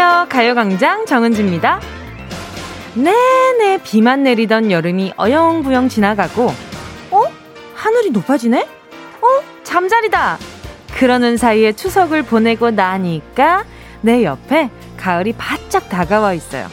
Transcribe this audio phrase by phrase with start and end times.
[0.00, 0.28] 안녕하세요.
[0.28, 1.80] 가요광장 정은지입니다.
[2.94, 6.52] 내내 비만 내리던 여름이 어영부영 지나가고,
[7.10, 7.22] 어?
[7.74, 8.62] 하늘이 높아지네?
[8.62, 9.26] 어?
[9.64, 10.38] 잠자리다!
[10.94, 13.64] 그러는 사이에 추석을 보내고 나니까
[14.00, 16.68] 내 옆에 가을이 바짝 다가와 있어요.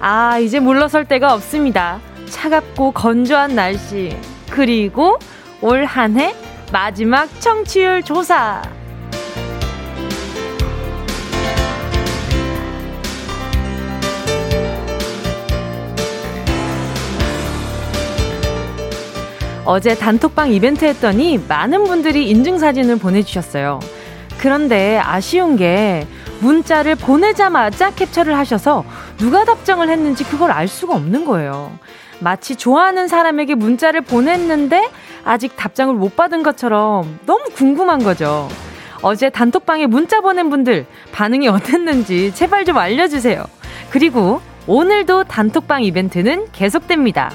[0.00, 2.00] 아, 이제 물러설 데가 없습니다.
[2.30, 4.16] 차갑고 건조한 날씨.
[4.48, 5.18] 그리고
[5.60, 6.34] 올 한 해
[6.72, 8.62] 마지막 청취율 조사.
[19.64, 23.80] 어제 단톡방 이벤트 했더니 많은 분들이 인증사진을 보내주셨어요.
[24.38, 26.06] 그런데 아쉬운 게
[26.40, 28.84] 문자를 보내자마자 캡처를 하셔서
[29.18, 31.72] 누가 답장을 했는지 그걸 알 수가 없는 거예요.
[32.20, 34.88] 마치 좋아하는 사람에게 문자를 보냈는데
[35.24, 38.48] 아직 답장을 못 받은 것처럼 너무 궁금한 거죠.
[39.02, 43.44] 어제 단톡방에 문자 보낸 분들 반응이 어땠는지 제발 좀 알려주세요.
[43.90, 47.30] 그리고 오늘도 단톡방 이벤트는 계속됩니다.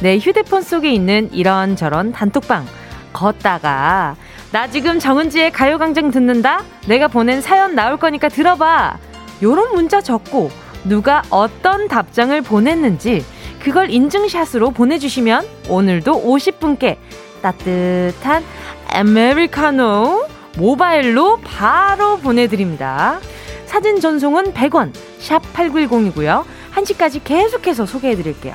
[0.00, 2.66] 내 휴대폰 속에 있는 이런저런 단톡방
[3.12, 4.16] 걷다가
[4.50, 6.62] 나 지금 정은지의 가요광장 듣는다?
[6.86, 8.98] 내가 보낸 사연 나올 거니까 들어봐.
[9.42, 10.50] 요런 문자 적고
[10.84, 13.24] 누가 어떤 답장을 보냈는지
[13.60, 16.96] 그걸 인증샷으로 보내주시면 오늘도 50분께
[17.42, 18.44] 따뜻한
[18.88, 20.26] 아메리카노
[20.56, 23.20] 모바일로 바로 보내드립니다.
[23.66, 26.44] 사진 전송은 100원, 샵 8910이고요.
[26.74, 28.54] 1시까지 계속해서 소개해드릴게요.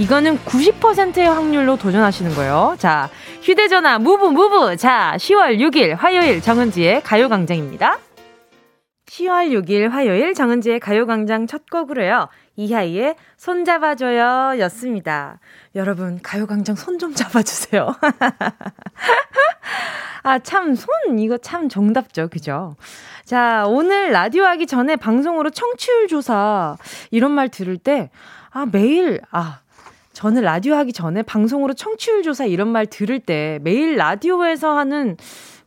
[0.00, 2.74] 이거는 90%의 확률로 도전하시는 거예요.
[2.78, 3.10] 자,
[3.42, 4.78] 휴대전화 무브 무브.
[4.78, 7.98] 자, 10월 6일 화요일 정은지의 가요광장입니다.
[9.04, 12.28] 10월 6일 화요일 정은지의 가요광장 첫 곡으로요.
[12.56, 15.38] 이하이의 손 잡아줘요 였습니다.
[15.74, 17.94] 여러분, 가요광장 손 좀 잡아주세요.
[20.22, 22.28] 아, 참, 손, 이거 참 정답죠.
[22.28, 22.74] 그죠?
[23.26, 26.76] 자, 오늘 라디오 하기 전에 방송으로 청취율 조사,
[27.10, 28.10] 이런 말 들을 때,
[28.50, 29.60] 아, 매일, 아,
[30.12, 35.16] 저는 라디오 하기 전에 방송으로 청취율 조사 이런 말 들을 때 매일 라디오에서 하는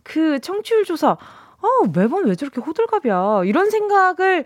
[0.03, 3.43] 그 청취율 조사, 어, 매번 왜 저렇게 호들갑이야.
[3.45, 4.43] 이런 생각을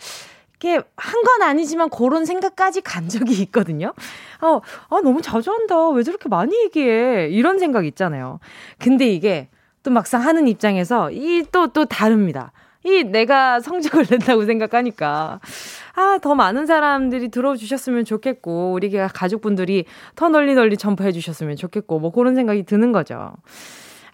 [0.59, 3.93] 이렇게 한 건 아니지만 그런 생각까지 간 적이 있거든요.
[4.41, 4.59] 어,
[4.89, 5.89] 아, 너무 자주 한다.
[5.89, 7.29] 왜 저렇게 많이 얘기해.
[7.29, 8.39] 이런 생각 있잖아요.
[8.79, 9.49] 근데 이게
[9.83, 12.51] 또 막상 하는 입장에서 이 또, 또 다릅니다.
[12.83, 15.39] 이 내가 성적을 낸다고 생각하니까
[15.95, 22.11] 아, 더 많은 사람들이 들어주셨으면 좋겠고 우리 가족분들이 더 널리 널리 전파해 주셨으면 좋겠고 뭐
[22.11, 23.33] 그런 생각이 드는 거죠.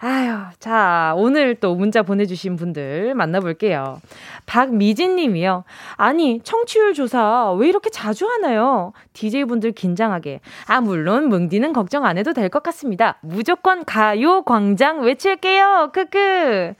[0.00, 4.00] 아유, 자, 오늘 또 문자 보내주신 분들 만나볼게요.
[4.44, 5.64] 박미진 님이요.
[5.96, 8.92] 아니, 청취율 조사 왜 이렇게 자주 하나요?
[9.14, 10.40] DJ분들 긴장하게.
[10.66, 13.16] 아, 물론, 뭉디는 걱정 안 해도 될 것 같습니다.
[13.22, 15.90] 무조건 가요 광장 외칠게요.
[15.94, 16.74] 크크.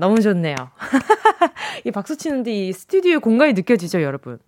[0.00, 0.56] 너무 좋네요.
[1.84, 4.38] 이 박수 치는데 이 스튜디오 공간이 느껴지죠, 여러분?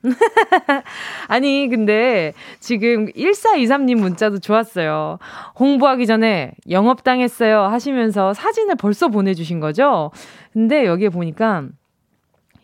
[1.26, 5.18] 아니, 근데 지금 1423님 문자도 좋았어요.
[5.58, 10.12] 홍보하기 전에 영업당했어요 하시면서 사진을 벌써 보내주신 거죠?
[10.52, 11.64] 근데 여기에 보니까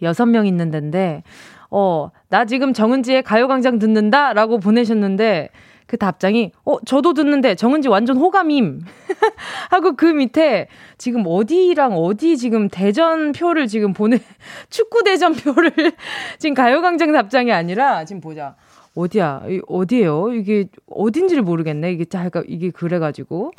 [0.00, 1.24] 6명 있는 데인데,
[1.70, 4.32] 어, 나 지금 정은지의 가요광장 듣는다?
[4.32, 5.50] 라고 보내셨는데,
[5.86, 8.80] 그 답장이, 어, 저도 듣는데 정은지 완전 호감임.
[9.70, 10.68] 하고 그 밑에
[10.98, 14.18] 지금 어디랑 어디 지금 대전표를 지금 보내,
[14.70, 15.72] 축구 대전표를
[16.38, 18.56] 지금 가요광장 답장이 아니라 지금 보자.
[18.96, 19.42] 어디야?
[19.66, 20.32] 어디예요?
[20.34, 21.92] 이게 어딘지를 모르겠네.
[21.92, 23.50] 이게 잠깐 이게 그래가지고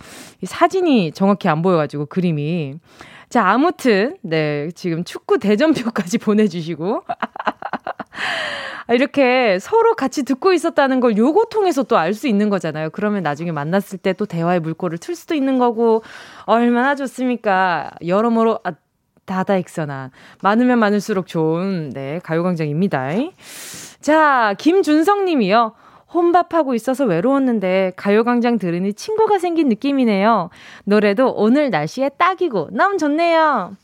[0.42, 2.76] 이 사진이 정확히 안 보여가지고 그림이
[3.28, 7.04] 자 아무튼 네 지금 축구 대전표까지 보내주시고
[8.90, 12.90] 이렇게 서로 같이 듣고 있었다는 걸 요거 통해서 또 알 수 있는 거잖아요.
[12.92, 16.04] 그러면 나중에 만났을 때 또 대화의 물꼬를 틀 수도 있는 거고
[16.46, 17.92] 얼마나 좋습니까?
[18.06, 18.74] 여러모로 아,
[19.26, 20.12] 다다익선한
[20.44, 23.10] 많으면 많을수록 좋은 네 가요광장입니다.
[24.02, 25.74] 자 김준성 님이요.
[26.14, 30.50] 혼밥하고 있어서 외로웠는데 가요광장 들으니 친구가 생긴 느낌이네요.
[30.86, 33.76] 노래도 오늘 날씨에 딱이고 너무 좋네요.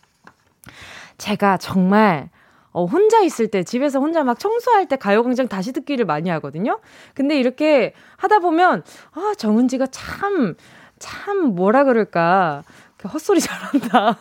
[1.18, 2.30] 제가 정말
[2.74, 6.80] 어, 혼자 있을 때, 집에서 혼자 막 청소할 때 가요광장 다시 듣기를 많이 하거든요?
[7.14, 8.84] 근데 이렇게 하다 보면,
[9.14, 10.56] 아, 정은지가 참,
[11.00, 12.64] 참, 뭐라 그럴까.
[13.04, 14.18] 헛소리 잘한다.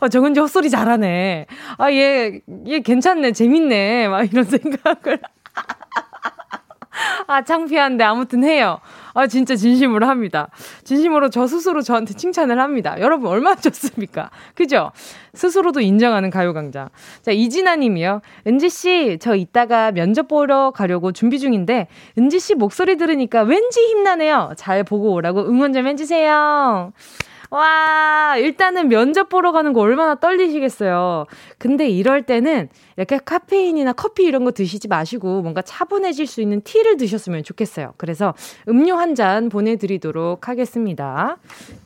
[0.00, 1.46] 어, 정은지 헛소리 잘하네.
[1.78, 3.32] 아, 얘, 얘 괜찮네.
[3.32, 4.08] 재밌네.
[4.08, 5.20] 막 이런 생각을.
[7.26, 8.78] 아, 창피한데 아무튼 해요.
[9.14, 10.48] 아, 진짜 진심으로 합니다.
[10.84, 12.96] 진심으로 저 스스로 저한테 칭찬을 합니다.
[13.00, 14.30] 여러분, 얼마나 좋습니까?
[14.54, 14.90] 그죠?
[15.34, 16.88] 스스로도 인정하는 가요광장.
[17.22, 18.20] 자, 이진아 님이요.
[18.46, 21.88] 은지씨, 저 이따가 면접 보러 가려고 준비 중인데,
[22.18, 24.52] 은지씨 목소리 들으니까 왠지 힘나네요.
[24.56, 26.92] 잘 보고 오라고 응원 좀 해주세요.
[27.50, 31.26] 와, 일단은 면접 보러 가는 거 얼마나 떨리시겠어요.
[31.58, 36.96] 근데 이럴 때는 이렇게 카페인이나 커피 이런 거 드시지 마시고 뭔가 차분해질 수 있는 티를
[36.96, 37.94] 드셨으면 좋겠어요.
[37.96, 38.34] 그래서
[38.68, 41.36] 음료 한 잔 보내드리도록 하겠습니다.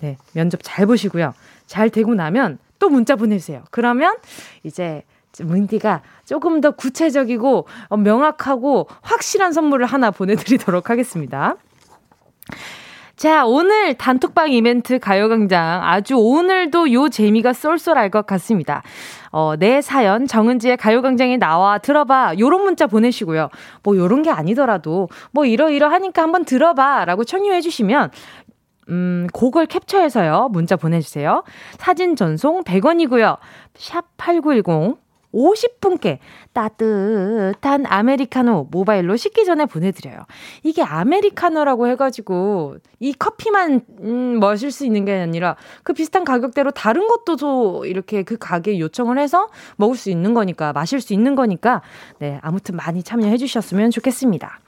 [0.01, 1.35] 네, 면접 잘 보시고요.
[1.67, 3.65] 잘 되고 나면 또 문자 보내주세요.
[3.71, 4.17] 그러면
[4.63, 5.03] 이제
[5.41, 11.57] 문디가 조금 더 구체적이고 어, 명확하고 확실한 선물을 하나 보내드리도록 하겠습니다.
[13.19, 18.85] 자, 오늘 단톡방 이벤트 가요광장 아주 오늘도 요 재미가 쏠쏠할 것 같습니다.
[19.33, 22.35] 어, 내 사연 정은지의 가요광장에 나와 들어봐.
[22.39, 23.49] 요런 문자 보내시고요.
[23.83, 27.07] 뭐 요런 게 아니더라도 뭐 이러이러하니까 한번 들어봐.
[27.07, 28.13] 라고 청유해 주시면
[28.91, 30.51] 음, 곡을 캡처해서요.
[30.53, 31.43] 문자 보내주세요.
[31.77, 33.39] 사진 전송 100원이고요.
[33.75, 34.97] 샵 8910
[35.33, 36.19] 50분께
[36.53, 40.21] 따뜻한 아메리카노 모바일로 식기 전에 보내드려요.
[40.63, 47.07] 이게 아메리카노라고 해가지고 이 커피만 음, 마실 수 있는 게 아니라 그 비슷한 가격대로 다른
[47.09, 51.83] 것도 또 이렇게 그 가게에 요청을 해서 먹을 수 있는 거니까 마실 수 있는 거니까
[52.19, 54.61] 네 아무튼 많이 참여해 주셨으면 좋겠습니다.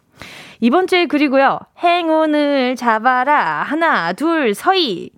[0.60, 5.10] 이번 주에 그리고요 행운을 잡아라 하나 둘 서희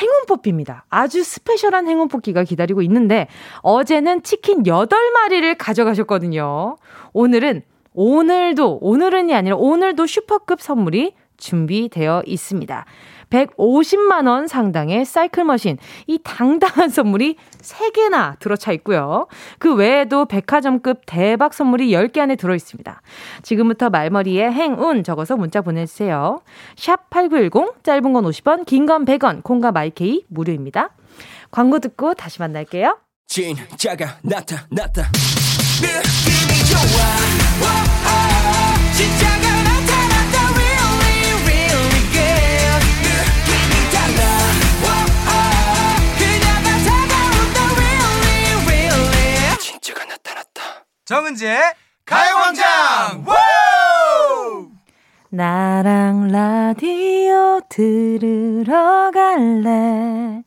[0.00, 0.84] 행운 뽑기입니다.
[0.88, 3.28] 아주 스페셜한 행운 뽑기가 기다리고 있는데
[3.60, 6.76] 어제는 치킨 8마리를 가져가셨거든요.
[7.12, 7.62] 오늘은
[7.94, 12.86] 오늘도 오늘은이 아니라 오늘도 슈퍼급 선물이 준비되어 있습니다.
[13.32, 19.26] 150만 원 상당의 사이클 머신, 이 당당한 선물이 3개나 들어차 있고요.
[19.58, 23.00] 그 외에도 백화점급 대박 선물이 10개 안에 들어 있습니다.
[23.42, 26.42] 지금부터 말머리에 행운 적어서 문자 보내 주세요.
[26.76, 30.90] 샵 8910, 짧은 건 50원, 긴 건 100원, 콩과 마이케이 무료입니다.
[31.50, 32.98] 광고 듣고 다시 만날게요.
[33.28, 35.10] 진짜가 나타났다.
[35.80, 36.98] 느낌이 좋아.
[38.92, 39.41] 진짜
[51.12, 51.60] 정은지의
[52.06, 53.26] 가요광장
[55.28, 60.42] 나랑 라디오 들으러 갈래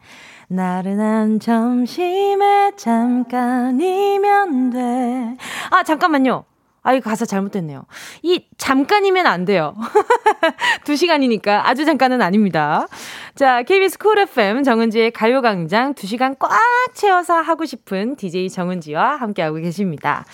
[0.47, 5.37] 나른한 점심에 잠깐이면 돼.
[5.69, 6.45] 아, 잠깐만요.
[6.85, 7.83] 아, 이 가사 잘못됐네요.
[8.21, 9.75] 이 잠깐이면 안 돼요.
[10.85, 12.85] 두 시간이니까 아주 잠깐은 아닙니다.
[13.33, 16.51] 자, KBS 쿨 FM 정은지의 가요광장 두 시간 꽉
[16.93, 20.25] 채워서 하고 싶은 DJ 정은지와 함께하고 계십니다.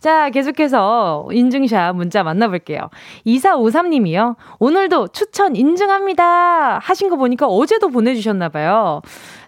[0.00, 2.88] 자, 계속해서 인증샷 문자 만나볼게요.
[3.26, 4.36] 2453님이요.
[4.60, 6.78] 오늘도 추천 인증합니다.
[6.78, 9.02] 하신 거 보니까 어제도 보내주셨나봐요.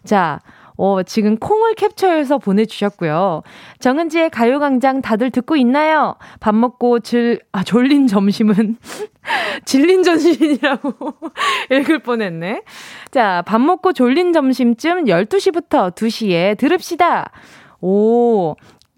[0.04, 0.40] 자,
[0.82, 3.42] 어, 지금 콩을 캡처해서 보내주셨고요.
[3.80, 6.14] 정은지의 가요광장 다들 듣고 있나요?
[6.40, 8.78] 밥 먹고 질, 아, 졸린 점심은
[9.66, 10.94] 질린 점심이라고
[11.70, 12.62] 읽을 뻔했네.
[13.10, 17.30] 자, 밥 먹고 졸린 점심쯤 12시부터 2시에 들읍시다.
[17.82, 18.56] 오,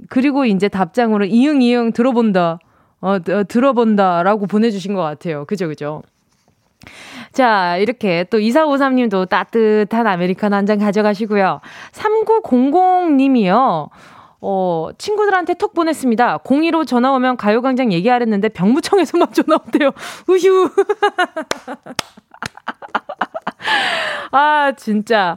[0.08, 2.60] 그리고 이제 답장으로 이응, 이응 들어본다.
[3.00, 3.18] 어, 어
[3.48, 5.46] 들어본다라고 보내주신 것 같아요.
[5.46, 6.02] 그죠, 그죠?
[7.32, 11.60] 자, 이렇게 또 2453님도 따뜻한 아메리카노 한 잔 가져가시고요.
[11.92, 13.88] 3900님이요.
[14.44, 16.38] 어, 친구들한테 톡 보냈습니다.
[16.38, 19.92] 02로 전화 오면 가요광장 얘기하랬는데 병무청에서만 전화 온대요.
[20.28, 20.68] 우휴.
[24.32, 25.36] 아, 진짜.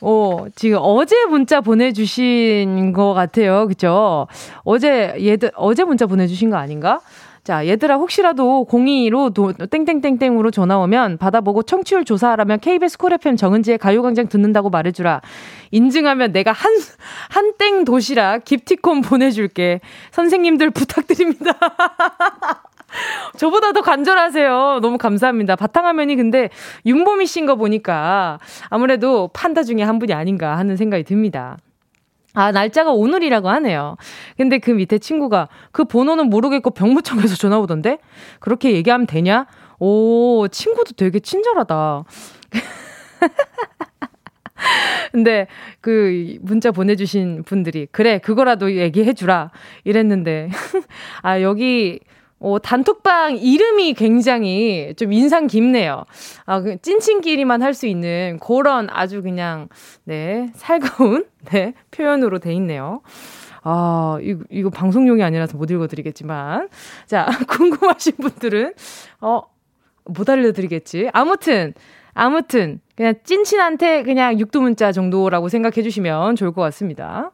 [0.00, 3.66] 어, 지금 어제 문자 보내주신 것 같아요.
[3.66, 4.26] 그죠?
[4.64, 7.00] 어제, 얘들, 어제 문자 보내주신 거 아닌가?
[7.46, 13.78] 자, 얘들아, 혹시라도 02로 도, 땡땡땡땡으로 전화 오면 받아보고 청취율 조사하라면 KBS 콜 FM 정은지의
[13.78, 15.20] 가요광장 듣는다고 말해주라.
[15.70, 16.72] 인증하면 내가 한,
[17.30, 19.80] 한 땡 도시락 기프티콘 보내줄게.
[20.10, 21.52] 선생님들 부탁드립니다.
[23.38, 24.80] 저보다 더 간절하세요.
[24.82, 25.54] 너무 감사합니다.
[25.54, 26.50] 바탕화면이 근데
[26.84, 31.58] 윤보미 씨인 거 보니까 아무래도 판다 중에 한 분이 아닌가 하는 생각이 듭니다.
[32.36, 33.96] 아, 날짜가 오늘이라고 하네요.
[34.36, 37.98] 근데 그 밑에 친구가 그 번호는 모르겠고 병무청에서 전화 오던데?
[38.40, 39.46] 그렇게 얘기하면 되냐?
[39.78, 42.04] 오, 친구도 되게 친절하다.
[45.12, 45.46] 근데
[45.80, 49.50] 그 문자 보내주신 분들이 그래 그거라도 얘기해주라
[49.84, 50.50] 이랬는데
[51.22, 52.00] 아 여기
[52.38, 56.04] 어, 단톡방 이름이 굉장히 좀 인상 깊네요.
[56.44, 59.68] 아, 그 찐친끼리만 할 수 있는 그런 아주 그냥,
[60.04, 63.00] 네, 살가운, 네, 표현으로 돼 있네요.
[63.62, 66.68] 아, 이거, 이거 방송용이 아니라서 못 읽어드리겠지만.
[67.06, 68.74] 자, 궁금하신 분들은,
[69.20, 69.42] 어,
[70.04, 71.10] 못 알려드리겠지.
[71.12, 71.74] 아무튼,
[72.14, 77.32] 아무튼, 그냥 찐친한테 그냥 육두문자 정도라고 생각해 주시면 좋을 것 같습니다.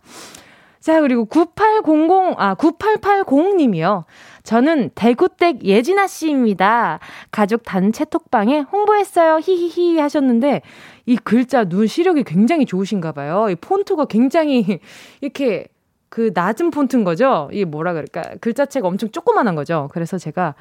[0.81, 4.05] 자, 그리고 9800, 아, 9880님이요.
[4.43, 6.99] 저는 대구댁 예진아 씨입니다.
[7.31, 9.39] 가족 단체 톡방에 홍보했어요.
[9.39, 10.63] 히히히 하셨는데
[11.07, 13.49] 이 글자 눈 시력이 굉장히 좋으신가 봐요.
[13.51, 14.81] 이 폰트가 굉장히
[15.21, 15.69] 이렇게
[16.09, 17.49] 그 낮은 폰트인 거죠.
[17.53, 18.37] 이게 뭐라 그럴까?
[18.41, 19.89] 글자체가 엄청 조그만한 거죠.
[19.93, 20.55] 그래서 제가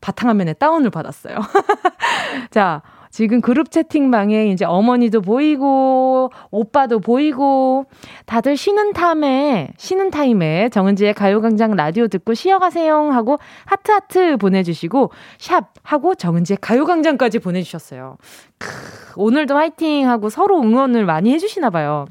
[0.00, 1.36] 바탕화면에 다운을 받았어요.
[2.50, 7.86] 자, 지금 그룹 채팅방에 이제 어머니도 보이고, 오빠도 보이고,
[8.26, 15.72] 다들 쉬는 타임에, 쉬는 타임에 정은지의 가요광장 라디오 듣고 쉬어가세요 하고 하트 하트 보내주시고, 샵
[15.82, 18.16] 하고 정은지의 가요광장까지 보내주셨어요.
[18.58, 18.68] 크,
[19.16, 22.06] 오늘도 화이팅 하고 서로 응원을 많이 해주시나 봐요.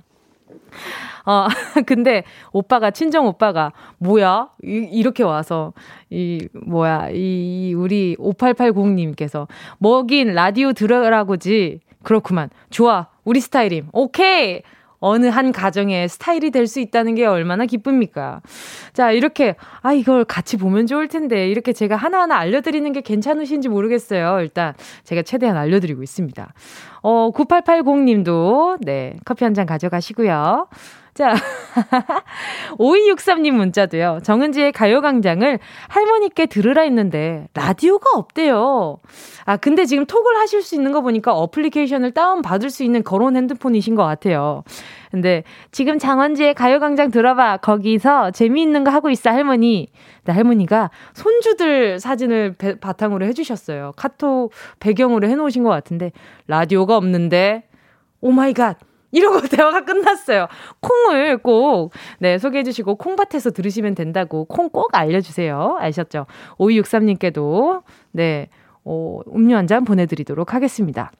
[1.27, 1.47] 어,
[1.85, 4.47] 근데 오빠가, 친정 오빠가, 뭐야?
[4.63, 5.73] 이, 렇게 와서,
[6.09, 11.81] 이, 뭐야, 이, 우리 5880님께서, 뭐긴 라디오 들으라고지.
[12.01, 12.49] 그렇구만.
[12.69, 13.07] 좋아.
[13.25, 13.89] 우리 스타일임.
[13.91, 14.61] 오케이!
[14.99, 18.41] 어느 한 가정의 스타일이 될 수 있다는 게 얼마나 기쁩니까?
[18.93, 24.39] 자, 이렇게, 아, 이걸 같이 보면 좋을 텐데, 이렇게 제가 하나하나 알려드리는 게 괜찮으신지 모르겠어요.
[24.41, 24.73] 일단,
[25.03, 26.53] 제가 최대한 알려드리고 있습니다.
[27.03, 30.67] 어, 9880님도, 네, 커피 한 잔 가져가시고요.
[31.13, 31.33] 자,
[32.77, 34.19] 5263님 문자도요.
[34.23, 38.97] 정은지의 가요광장을 할머니께 들으라 했는데, 라디오가 없대요.
[39.45, 43.35] 아, 근데 지금 톡을 하실 수 있는 거 보니까 어플리케이션을 다운 받을 수 있는 거론
[43.35, 44.63] 핸드폰이신 것 같아요.
[45.11, 47.57] 근데 지금 정은지의 가요광장 들어봐.
[47.57, 49.87] 거기서 재미있는 거 하고 있어, 할머니.
[50.25, 53.93] 나 할머니가 손주들 사진을 배, 바탕으로 해주셨어요.
[53.95, 56.11] 카톡 배경으로 해놓으신 것 같은데,
[56.47, 57.63] 라디오가 없는데,
[58.19, 58.77] oh my god.
[59.17, 60.47] 이러고 대화가 끝났어요.
[60.79, 65.77] 콩을 꼭, 네, 소개해 주시고, 콩밭에서 들으시면 된다고, 콩 꼭 알려주세요.
[65.79, 66.25] 아셨죠?
[66.57, 68.49] 5263님께도, 네,
[68.83, 71.11] 어, 음료 한 잔 보내드리도록 하겠습니다.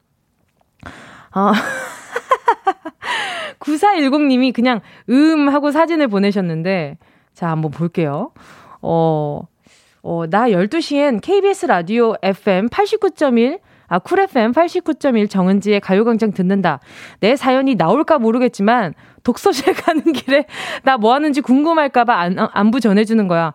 [1.36, 1.52] 어,
[3.60, 6.98] 9410님이 그냥, 음, 하고 사진을 보내셨는데,
[7.34, 8.32] 자, 한번 볼게요.
[8.82, 9.42] 어,
[10.04, 16.80] 어, 나 12시엔 KBS 라디오 FM 89.1 아, Cool FM 89.1 정은지의 가요광장 듣는다.
[17.22, 20.46] 내 사연이 나올까 모르겠지만, 독서실 가는 길에
[20.84, 23.54] 나 뭐 하는지 궁금할까봐 안, 어, 안부 전해주는 거야.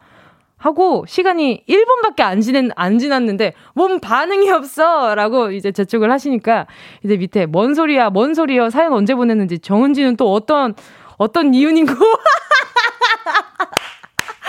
[0.57, 5.15] 하고, 시간이 1분밖에 안 지낸, 안 지났는데, 뭔 반응이 없어!
[5.17, 6.67] 라고 이제 재촉을 하시니까,
[7.05, 10.75] 이제 밑에, 뭔 소리야, 뭔 소리야, 사연 언제 보냈는지, 정은지는 또 어떤,
[11.19, 11.93] 어떤 이유인고,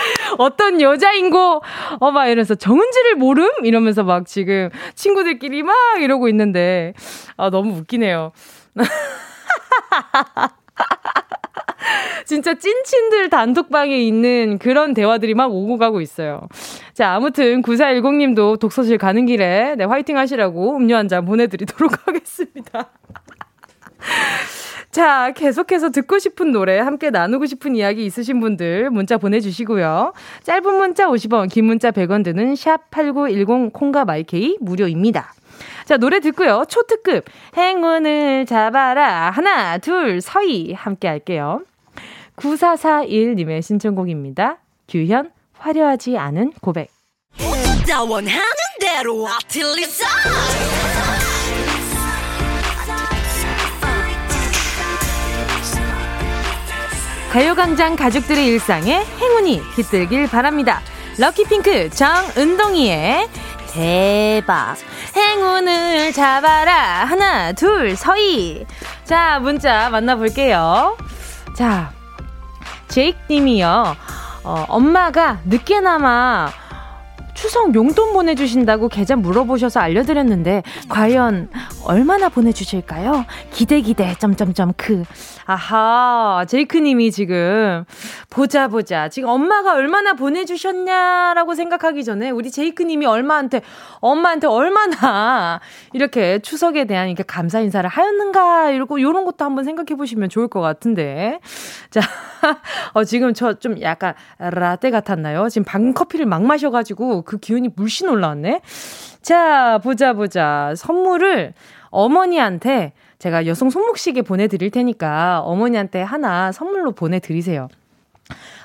[0.38, 1.62] 어떤 여자인고,
[2.00, 3.48] 어, 막 이러면서 정은지를 모름?
[3.64, 6.94] 이러면서 막 지금 친구들끼리 막 이러고 있는데,
[7.36, 8.32] 아, 너무 웃기네요.
[12.24, 16.48] 진짜 찐친들 단톡방에 있는 그런 대화들이 막 오고 가고 있어요.
[16.94, 22.88] 자, 아무튼 9410님도 독서실 가는 길에 네, 화이팅 하시라고 음료 한 잔 보내드리도록 하겠습니다.
[24.94, 30.12] 자, 계속해서 듣고 싶은 노래, 함께 나누고 싶은 이야기 있으신 분들 문자 보내주시고요.
[30.44, 35.34] 짧은 문자 50원, 긴 문자 100원 드는 샵 8910 콩과 마이케이 무료입니다.
[35.84, 36.62] 자, 노래 듣고요.
[36.68, 37.24] 초특급
[37.56, 39.30] 행운을 잡아라.
[39.30, 41.62] 하나, 둘, 서희 함께 할게요.
[42.36, 44.58] 9441님의 신청곡입니다.
[44.86, 46.88] 규현, 화려하지 않은 고백.
[57.34, 60.80] 가요광장 가족들의 일상에 행운이 깃들길 바랍니다.
[61.18, 63.28] 럭키핑크 정은동이의
[63.72, 64.76] 대박.
[65.16, 67.04] 행운을 잡아라.
[67.04, 68.64] 하나 둘 서희.
[69.02, 70.96] 자 문자 만나볼게요.
[71.56, 71.90] 자
[72.86, 73.96] 제이크 님이요.
[74.44, 76.52] 어, 엄마가 늦게나마
[77.44, 81.50] 추석 용돈 보내주신다고 계좌 물어보셔서 알려드렸는데 과연
[81.84, 83.26] 얼마나 보내주실까요?
[83.50, 85.04] 기대 기대 점점점 그
[85.44, 87.84] 아하 제이크님이 지금
[88.30, 93.60] 보자 보자 지금 엄마가 얼마나 보내주셨냐라고 생각하기 전에 우리 제이크님이 얼마한테
[94.00, 95.60] 엄마한테 얼마나
[95.92, 100.60] 이렇게 추석에 대한 이렇게 감사 인사를 하였는가 이러고 이런 것도 한번 생각해 보시면 좋을 것
[100.60, 101.40] 같은데
[101.90, 102.00] 자
[102.94, 105.48] 어, 지금 저 좀 약간 라떼 같았나요?
[105.48, 108.60] 지금 방금 커피를 막 마셔가지고 그 기운이 물씬 올라왔네.
[109.22, 111.54] 자 보자 보자 선물을
[111.90, 117.68] 어머니한테 제가 여성 손목시계 보내드릴 테니까 어머니한테 하나 선물로 보내드리세요.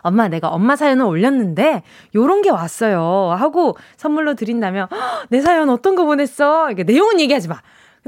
[0.02, 1.84] 엄마, 내가 엄마 사연을 올렸는데,
[2.16, 3.36] 요런 게 왔어요.
[3.38, 4.88] 하고 선물로 드린다면,
[5.30, 6.72] 내 사연 어떤 거 보냈어?
[6.72, 7.62] 이게 내용은 얘기하지 마.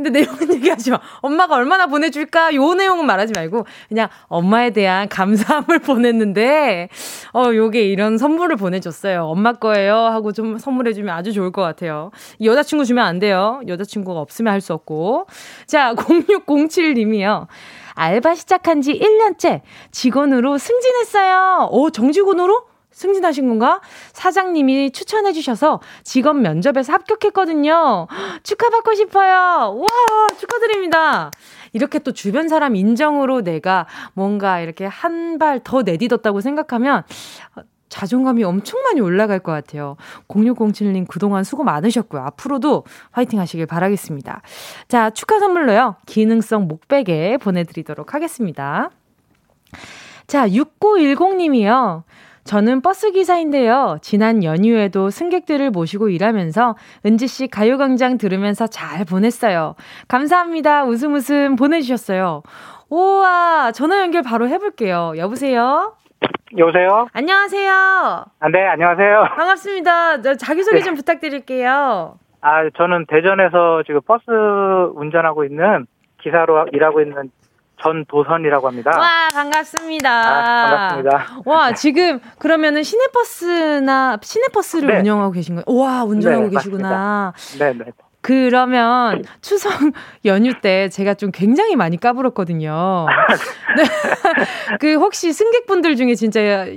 [0.03, 0.99] 근데 내용은 얘기하지 마.
[1.21, 2.55] 엄마가 얼마나 보내줄까?
[2.55, 6.89] 요 내용은 말하지 말고, 그냥 엄마에 대한 감사함을 보냈는데,
[7.33, 9.25] 어, 요게 이런 선물을 보내줬어요.
[9.25, 9.95] 엄마 거예요.
[9.95, 12.11] 하고 좀 선물해주면 아주 좋을 것 같아요.
[12.43, 13.61] 여자친구 주면 안 돼요.
[13.67, 15.25] 여자친구가 없으면 할 수 없고.
[15.65, 17.47] 자, 0607님이요.
[17.95, 21.69] 알바 시작한 지 1년째 직원으로 승진했어요.
[21.71, 22.70] 오, 정직원으로?
[23.01, 23.81] 승진하신 건가?
[24.13, 28.07] 사장님이 추천해 주셔서 직업 면접에서 합격했거든요.
[28.43, 29.75] 축하받고 싶어요.
[29.79, 29.87] 와,
[30.37, 31.31] 축하드립니다.
[31.73, 37.03] 이렇게 또 주변 사람 인정으로 내가 뭔가 이렇게 한 발 더 내딛었다고 생각하면
[37.89, 39.97] 자존감이 엄청 많이 올라갈 것 같아요.
[40.27, 42.21] 0607님 그동안 수고 많으셨고요.
[42.21, 44.41] 앞으로도 화이팅 하시길 바라겠습니다.
[44.87, 45.95] 자, 축하 선물로요.
[46.05, 48.89] 기능성 목베개 보내드리도록 하겠습니다.
[50.27, 52.03] 자, 6910님이요.
[52.43, 53.97] 저는 버스 기사인데요.
[54.01, 59.75] 지난 연휴에도 승객들을 모시고 일하면서 은지 씨 가요광장 들으면서 잘 보냈어요.
[60.07, 60.83] 감사합니다.
[60.85, 62.41] 웃음 웃음 보내주셨어요.
[62.89, 65.13] 우와, 전화 연결 바로 해볼게요.
[65.17, 65.93] 여보세요?
[66.57, 67.07] 여보세요?
[67.13, 67.71] 안녕하세요.
[67.71, 69.23] 아, 네, 안녕하세요.
[69.37, 70.21] 반갑습니다.
[70.35, 70.83] 자기소개 네.
[70.83, 72.15] 좀 부탁드릴게요.
[72.41, 74.23] 아, 저는 대전에서 지금 버스
[74.95, 75.85] 운전하고 있는
[76.21, 77.31] 기사로 일하고 있는
[77.81, 78.91] 전도선이라고 합니다.
[78.97, 80.09] 와, 반갑습니다.
[80.09, 81.41] 아, 반갑습니다.
[81.45, 84.99] 와, 지금 그러면은 시내버스나 시내버스를 네.
[84.99, 85.65] 운영하고 계신 거예요?
[85.67, 87.33] 와, 운전하고 네, 계시구나.
[87.59, 87.85] 네, 네.
[88.21, 89.71] 그러면 추석
[90.25, 93.07] 연휴 때 제가 좀 굉장히 많이 까불었거든요.
[93.77, 93.83] 네.
[94.79, 96.67] 그 혹시 승객분들 중에 진짜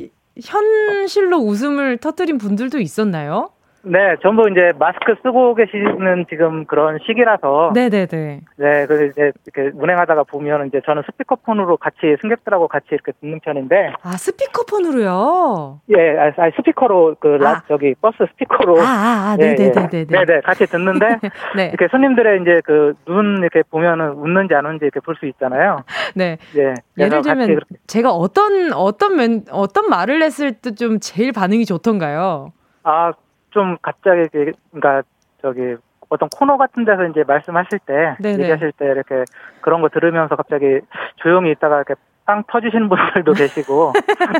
[0.43, 3.51] 현실로 웃음을 터뜨린 분들도 있었나요?
[3.87, 7.73] 네, 전부 이제 마스크 쓰고 계시는 지금 그런 시기라서.
[7.75, 8.41] 네네네.
[8.57, 13.93] 네, 그래서 이제 이렇게 운행하다가 보면 이제 저는 스피커폰으로 같이 승객들하고 같이 이렇게 듣는 편인데.
[14.03, 15.81] 아, 스피커폰으로요?
[15.97, 17.62] 예, 아, 아 스피커로 그 라, 아.
[17.69, 18.81] 저기 버스 스피커로.
[18.81, 19.88] 아, 아, 아 네네네네.
[19.93, 20.05] 예, 예.
[20.07, 21.07] 네네, 같이 듣는데.
[21.57, 21.67] 네.
[21.69, 25.85] 이렇게 손님들의 이제 그 눈 이렇게 보면은 웃는지 안 웃는지 이렇게 볼 수 있잖아요.
[26.17, 26.38] 네.
[26.57, 26.75] 예.
[26.99, 32.50] 예를 들면 제가 어떤 어떤 면 어떤 말을 했을 때 좀 제일 반응이 좋던가요?
[32.83, 33.12] 아,
[33.55, 34.29] 좀 갑자기
[34.73, 35.03] 그러니까
[35.41, 35.77] 저기
[36.11, 38.43] 어떤 코너 같은 데서 이제 말씀하실 때 네네.
[38.43, 39.25] 얘기하실 때 이렇게
[39.63, 40.81] 그런 거 들으면서 갑자기
[41.17, 41.95] 조용히 있다가 이렇게
[42.27, 43.93] 빵 터지시는 분들도 계시고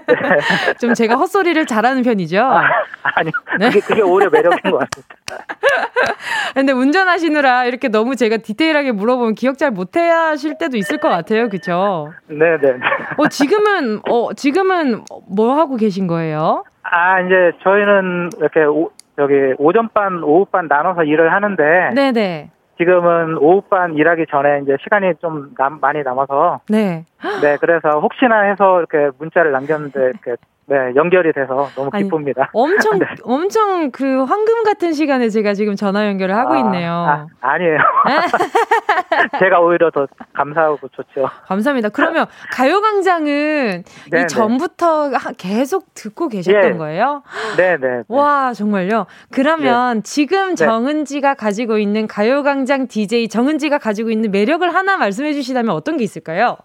[0.09, 0.75] 네.
[0.81, 2.41] 좀 제가 헛소리를 잘하는 편이죠.
[2.41, 2.63] 아,
[3.03, 3.69] 아니 네?
[3.69, 5.15] 그게 그게 오히려 매력인 것 같습니다.
[6.55, 11.49] 근데 운전하시느라 이렇게 너무 제가 디테일하게 물어보면 기억 잘 못해 하실 때도 있을 것 같아요,
[11.49, 12.13] 그렇죠?
[12.27, 12.75] 네, 네.
[13.19, 16.65] 어 지금은 어 지금은 뭐 하고 계신 거예요?
[16.83, 21.91] 아 이제 저희는 이렇게 오, 여기 오전반, 오후반 나눠서 일을 하는데.
[21.95, 22.51] 네네.
[22.79, 26.61] 지금은 오후반 일하기 전에 이제 시간이 좀 남, 많이 남아서.
[26.69, 27.05] 네.
[27.41, 30.35] 네, 그래서 혹시나 해서 이렇게 문자를 남겼는데 이렇게
[30.67, 32.43] 네, 연결이 돼서 너무 기쁩니다.
[32.43, 33.07] 아니, 엄청, 네.
[33.23, 37.27] 엄청 그 황금 같은 시간에 제가 지금 전화 연결을 하고 아, 있네요.
[37.41, 37.79] 아, 니에요
[39.39, 41.29] 제가 오히려 더 감사하고 좋죠.
[41.47, 41.91] 감사합니다.
[41.91, 46.77] 그러면 가요광장은 네, 이 전부터 계속 듣고 계셨던 예.
[46.79, 47.23] 거예요?
[47.57, 47.77] 네네.
[47.77, 48.03] 네, 네.
[48.09, 49.07] 와, 정말요?
[49.31, 50.03] 그러면 네.
[50.03, 56.05] 지금 정은지가 가지고 있는 가요광장 DJ 정은지가 가지고 있는 매력을 하나 말씀해 주시다면 어떤 게
[56.05, 56.57] 있을까요?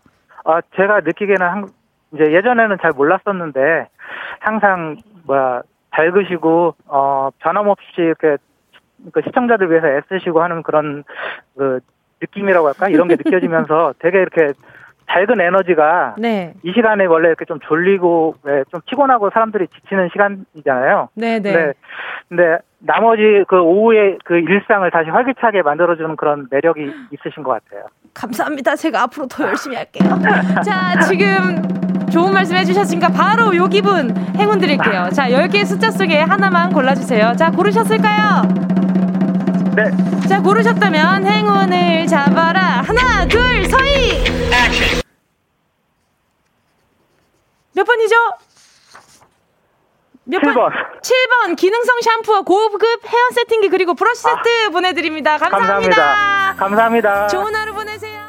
[0.46, 1.68] 아, 제가 느끼기에는 한,
[2.14, 3.88] 이제 예전에는 잘 몰랐었는데
[4.40, 8.38] 항상 뭐야 밝으시고 어 변함없이 이렇게
[9.14, 11.04] 그 시청자들 위해서 애쓰시고 하는 그런
[11.58, 11.80] 그
[12.22, 12.90] 느낌이라고 할까?
[12.90, 14.54] 이런 게 느껴지면서 되게 이렇게
[15.10, 16.54] 밝은 에너지가 네.
[16.64, 21.10] 이 시간에 원래 이렇게 좀 졸리고 네, 좀 피곤하고 사람들이 지치는 시간이잖아요.
[21.16, 21.40] 네네.
[21.40, 21.52] 네.
[21.52, 21.74] 네.
[22.30, 27.88] 근데 나머지 그 오후에 그 일상을 다시 활기차게 만들어주는 그런 매력이 있으신 것 같아요.
[28.14, 28.76] 감사합니다.
[28.76, 30.10] 제가 앞으로 더 열심히 할게요.
[30.64, 31.62] 자, 지금
[32.12, 35.10] 좋은 말씀 해주셨으니까 바로 요 기분 행운 드릴게요.
[35.12, 37.34] 자, 10개의 숫자 속에 하나만 골라주세요.
[37.36, 38.79] 자, 고르셨을까요?
[39.80, 40.28] 네.
[40.28, 42.82] 자, 고르셨다면 행운을 잡아라.
[42.82, 44.24] 하나, 둘, 서희!
[47.74, 48.16] 몇 번이죠?
[50.26, 50.54] 몇 7번.
[50.54, 50.72] 번?
[51.02, 55.38] 7번 기능성 샴푸와 고급 헤어 세팅기 그리고 브러쉬 세트 아, 보내드립니다.
[55.38, 55.96] 감사합니다.
[55.96, 56.56] 감사합니다.
[56.58, 57.28] 감사합니다.
[57.28, 58.29] 좋은 하루 보내세요.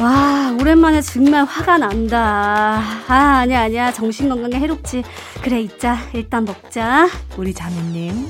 [0.00, 2.80] 와, 오랜만에 정말 화가 난다.
[3.08, 3.92] 아, 아니야, 아니야.
[3.92, 5.02] 정신 건강에 해롭지.
[5.42, 5.98] 그래, 있자.
[6.14, 7.08] 일단 먹자.
[7.36, 8.26] 우리 자매님,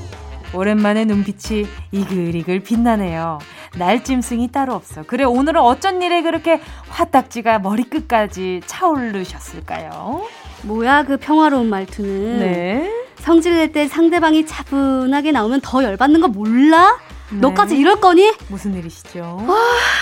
[0.53, 3.39] 오랜만에 눈빛이 이글이글 빛나네요.
[3.77, 5.03] 날짐승이 따로 없어.
[5.07, 10.23] 그래, 오늘은 어쩐 일에 그렇게 화딱지가 머리끝까지 차오르셨을까요?
[10.63, 12.39] 뭐야, 그 평화로운 말투는.
[12.39, 12.91] 네.
[13.19, 16.97] 성질 낼 때 상대방이 차분하게 나오면 더 열받는 거 몰라?
[17.31, 17.39] 네.
[17.39, 18.31] 너까지 이럴 거니?
[18.49, 19.45] 무슨 일이시죠?
[19.47, 19.57] 와,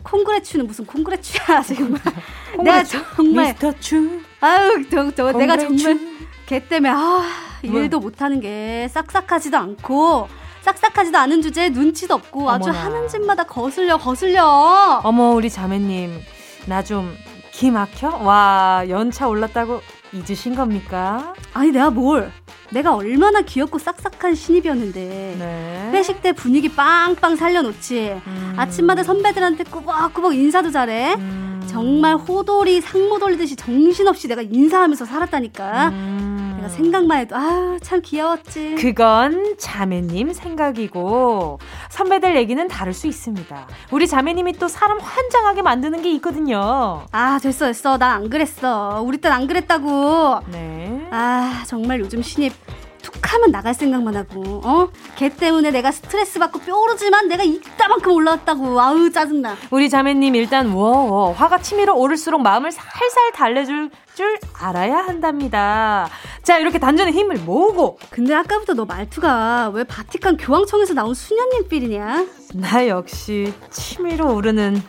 [0.04, 1.96] 콩그레추는 무슨 콩그레추야 지금
[2.64, 6.00] 내가 정말 미스터 추 아유 저, 저 내가 정말
[6.48, 7.22] 걔 때문에 아
[7.64, 10.28] 일도 못하는 게 싹싹하지도 않고
[10.62, 12.54] 싹싹하지도 않은 주제에 눈치도 없고 어머나.
[12.56, 16.20] 아주 하는 짓마다 거슬려 거슬려 어머 우리 자매님
[16.68, 17.16] 나 좀
[17.52, 18.10] 기막혀?
[18.18, 19.82] 와, 연차 올랐다고
[20.14, 21.34] 잊으신 겁니까?
[21.54, 22.32] 아니, 내가 뭘.
[22.72, 25.36] 내가 얼마나 귀엽고 싹싹한 신입이었는데.
[25.40, 25.90] 네.
[25.94, 28.22] 회식 때 분위기 빵빵 살려놓지.
[28.26, 28.54] 음.
[28.58, 31.16] 아침마다 선배들한테 꾸벅꾸벅 인사도 잘해.
[31.16, 31.64] 음.
[31.68, 35.90] 정말 호돌이 상모 돌리듯이 정신없이 내가 인사하면서 살았다니까.
[35.90, 36.54] 음.
[36.58, 38.76] 내가 생각만 해도 아 참 귀여웠지.
[38.78, 41.58] 그건 자매님 생각이고
[41.90, 43.68] 선배들 얘기는 다를 수 있습니다.
[43.90, 47.06] 우리 자매님이 또 사람 환장하게 만드는 게 있거든요.
[47.12, 49.02] 아 됐어 됐어 난 안 그랬어.
[49.04, 50.01] 우리 땐 안 그랬다고.
[50.48, 51.08] 네.
[51.12, 52.54] 아 정말 요즘 신입
[53.02, 54.90] 툭하면 나갈 생각만 하고 어?
[55.16, 58.80] 걔 때문에 내가 스트레스 받고 뾰루지만 내가 이따만큼 올라왔다고.
[58.80, 59.56] 아우 짜증나.
[59.72, 66.10] 우리 자매님 일단 워 화가 치밀어 오를수록 마음을 살살 달래줄 줄 알아야 한답니다.
[66.44, 67.98] 자 이렇게 단전에 힘을 모으고.
[68.12, 72.28] 근데 아까부터 너 말투가 왜 바티칸 교황청에서 나온 수녀님 필이냐?
[72.54, 74.82] 나 역시 치밀어 오르는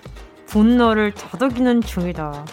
[0.46, 2.44] 분노를 더덕이는 중이다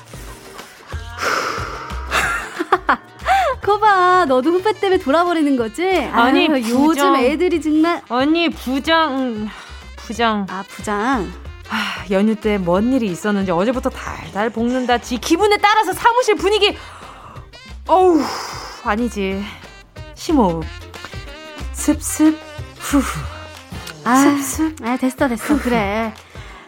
[3.62, 5.88] 거봐, 너도 후배 때문에 돌아버리는 거지?
[6.12, 8.02] 아니, 아유, 요즘 애들이 정말.
[8.10, 9.50] 언니, 부장,
[9.98, 10.46] 부장.
[10.50, 11.32] 아, 부장.
[11.70, 14.98] 아, 연휴 때 뭔 일이 있었는지 어제부터 달달 볶는다.
[14.98, 16.76] 지 기분에 따라서 사무실 분위기.
[17.88, 18.22] 어우,
[18.84, 19.44] 아니지.
[20.16, 20.64] 심호흡.
[21.74, 22.38] 습습,
[22.78, 23.04] 후후.
[24.04, 24.76] 아, 습습.
[24.84, 25.58] 아, 됐어, 됐어.
[25.60, 26.14] 그래.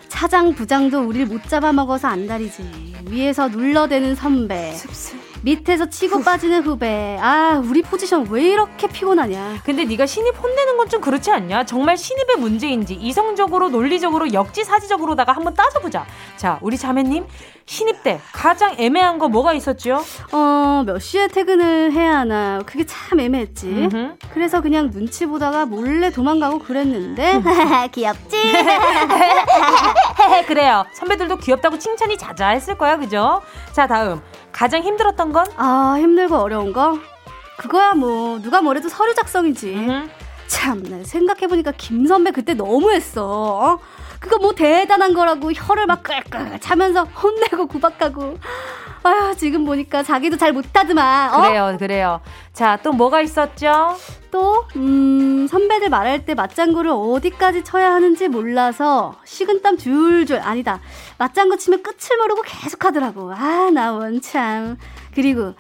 [0.10, 2.96] 차장, 부장도 우릴 못 잡아먹어서 안달이지.
[3.10, 4.74] 위에서 눌러대는 선배.
[4.74, 5.31] 습습.
[5.44, 7.18] 밑에서 치고 빠지는 후배.
[7.22, 9.62] 아, 우리 포지션 왜 이렇게 피곤하냐.
[9.64, 11.64] 근데 네가 신입 혼내는 건 좀 그렇지 않냐?
[11.66, 16.06] 정말 신입의 문제인지 이성적으로 논리적으로 역지사지적으로다가 한번 따져보자.
[16.36, 17.26] 자, 우리 자매님
[17.66, 20.04] 신입 때 가장 애매한 거 뭐가 있었죠?
[20.34, 22.60] 어, 몇 시에 퇴근을 해야 하나.
[22.66, 23.68] 그게 참 애매했지.
[23.68, 24.16] 음흠.
[24.34, 27.42] 그래서 그냥 눈치 보다가 몰래 도망가고 그랬는데.
[27.94, 28.36] 귀엽지?
[30.48, 30.86] 그래요.
[30.94, 33.42] 선배들도 귀엽다고 칭찬이 자자했을 거야, 그죠?
[33.72, 34.22] 자, 다음.
[34.52, 35.46] 가장 힘들었던 건?
[35.56, 37.00] 아, 힘들고 어려운 거?
[37.58, 39.74] 그거야 뭐 누가 뭐래도 서류 작성이지.
[39.74, 40.10] 음.
[40.48, 43.24] 참, 생각해보니까 김 선배 그때 너무했어.
[43.26, 43.80] 어?
[44.20, 48.38] 그거 뭐 대단한 거라고 혀를 막 끌끌 차면서 혼내고 구박하고.
[49.04, 51.34] 아 지금 보니까 자기도 잘 못하더만.
[51.34, 51.42] 어?
[51.42, 52.22] 그래요, 그래요.
[52.54, 53.98] 자, 또 뭐가 있었죠?
[54.30, 60.80] 또, 음, 선배들 말할 때 맞장구를 어디까지 쳐야 하는지 몰라서 식은땀 줄줄, 아니다.
[61.18, 63.34] 맞장구 치면 끝을 모르고 계속 하더라고.
[63.34, 64.78] 아, 나 원참.
[65.14, 65.54] 그리고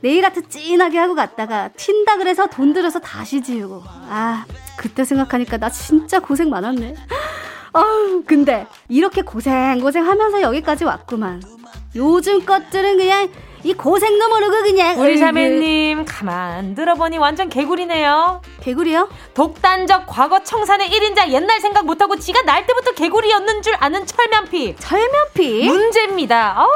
[0.00, 3.82] 네일 아트 찐하게 하고 갔다가 튄다 그래서 돈 들여서 다시 지우고.
[3.86, 4.44] 아,
[4.76, 6.94] 그때 생각하니까 나 진짜 고생 많았네.
[7.72, 11.42] 아우, 근데 이렇게 고생 고생 하면서 여기까지 왔구만.
[11.96, 13.28] 요즘 것들은 그냥
[13.64, 19.08] 이 고생도 모르고 그냥 우리 자매님 가만 들어보니 완전 개구리네요 개구리요?
[19.34, 25.64] 독단적 과거 청산의 1인자 옛날 생각 못하고 지가 날 때부터 개구리였는 줄 아는 철면피 철면피?
[25.68, 26.68] 문제입니다 어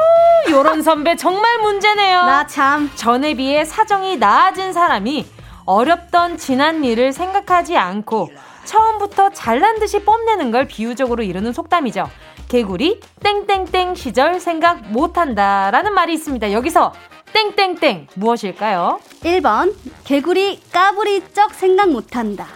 [0.50, 5.24] 요런 선배 정말 문제네요 나 참 전에 비해 사정이 나아진 사람이
[5.64, 8.28] 어렵던 지난 일을 생각하지 않고
[8.64, 12.08] 처음부터 잘난 듯이 뽐내는 걸 비유적으로 이루는 속담이죠.
[12.48, 16.52] 개구리 땡땡땡 시절 생각 못한다 라는 말이 있습니다.
[16.52, 16.92] 여기서
[17.32, 19.00] 땡땡땡 무엇일까요?
[19.22, 22.46] 1번 개구리 까부리쩍 생각 못한다.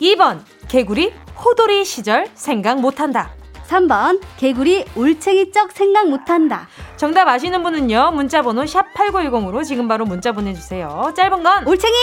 [0.00, 1.12] 2번 개구리
[1.44, 3.30] 호돌이 시절 생각 못한다.
[3.68, 6.68] 3번 개구리 올챙이쩍 생각 못한다.
[6.96, 8.12] 정답 아시는 분은요.
[8.12, 11.12] 문자번호 샵 8910으로 지금 바로 문자 보내주세요.
[11.16, 11.94] 짧은 건 올챙이!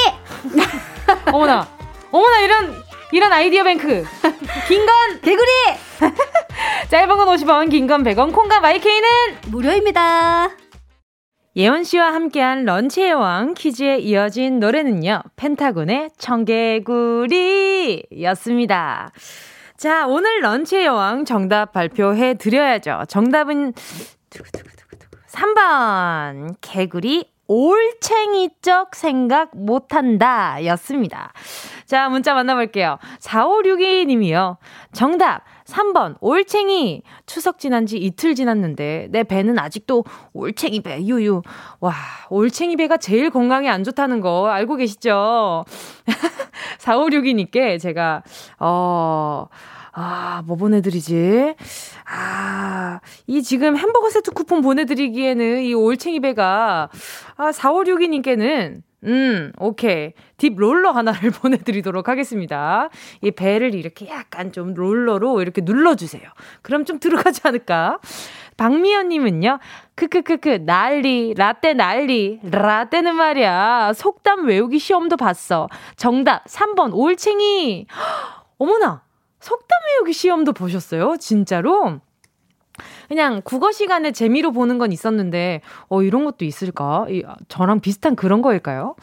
[1.32, 1.68] 어머나
[2.12, 4.04] 어머나 이런 이런 아이디어 뱅크.
[4.68, 5.50] 긴 건 개구리.
[6.90, 9.08] 짧은 건 50원, 긴 건 100원, 콩과 마이케이는
[9.50, 10.50] 무료입니다.
[11.56, 15.22] 예원 씨와 함께한 런치의 왕 퀴즈에 이어진 노래는요.
[15.36, 19.12] 펜타곤의 청개구리 였습니다.
[19.78, 23.04] 자, 오늘 런치의 여왕 정답 발표해 드려야죠.
[23.08, 23.74] 정답은
[25.30, 31.34] 3번 개구리 올챙이적 생각 못한다 였습니다.
[31.94, 32.98] 자, 문자 만나볼게요.
[33.20, 34.58] 4562님이요.
[34.94, 35.44] 정답.
[35.66, 37.04] 3번, 올챙이.
[37.28, 40.04] 추석 지난 지 이틀 지났는데, 내 배는 아직도
[40.34, 41.44] 올챙이 배, 유유.
[41.82, 41.94] 와,
[42.32, 45.66] 올챙이 배가 제일 건강에 안 좋다는 거 알고 계시죠?
[46.82, 48.24] 4562님께 제가,
[48.58, 49.46] 어,
[49.92, 51.54] 아, 뭐 보내드리지?
[52.06, 56.90] 아, 이 지금 햄버거 세트 쿠폰 보내드리기에는 이 올챙이 배가,
[57.38, 60.14] 아, 4562님께는, 음, 오케이.
[60.38, 62.90] 딥 롤러 하나를 보내드리도록 하겠습니다.
[63.22, 66.24] 이 배를 이렇게 약간 좀 롤러로 이렇게 눌러주세요.
[66.62, 68.00] 그럼 좀 들어가지 않을까?
[68.58, 69.60] 박미연님은요,
[69.96, 73.94] 크크크크, 난리, 라떼 난리, 라떼는 말이야.
[73.94, 75.68] 속담 외우기 시험도 봤어.
[75.96, 77.88] 정답, 3번, 올챙이.
[78.60, 79.04] 어머나!
[79.40, 81.18] 속담 외우기 시험도 보셨어요?
[81.18, 82.00] 진짜로?
[83.14, 87.06] 그냥 국어 시간에 재미로 보는 건 있었는데, 어, 이런 것도 있을까?
[87.10, 88.96] 이, 저랑 비슷한 그런 거일까요?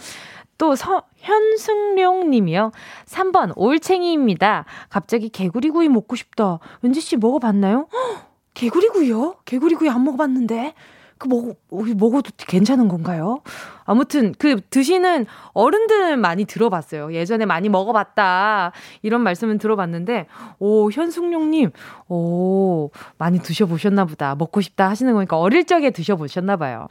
[0.59, 2.73] 또 서, 현승룡 님이요.
[3.07, 4.65] 3번, 올챙이입니다.
[4.89, 6.59] 갑자기 개구리구이 먹고 싶다.
[6.85, 7.87] 은지 씨 먹어봤나요?
[7.93, 9.37] 헉, 개구리구이요?
[9.45, 10.75] 개구리구이 안 먹어봤는데?
[11.21, 13.43] 그 먹, 먹어도 괜찮은 건가요?
[13.85, 17.13] 아무튼 그 드시는 어른들 많이 들어봤어요.
[17.13, 18.73] 예전에 많이 먹어봤다.
[19.03, 20.29] 이런 말씀은 들어봤는데,
[20.59, 21.73] 오, 현숙룡님,
[22.09, 24.35] 오, 많이 드셔보셨나 보다.
[24.35, 26.89] 먹고 싶다 하시는 거니까 어릴 적에 드셔보셨나 봐요.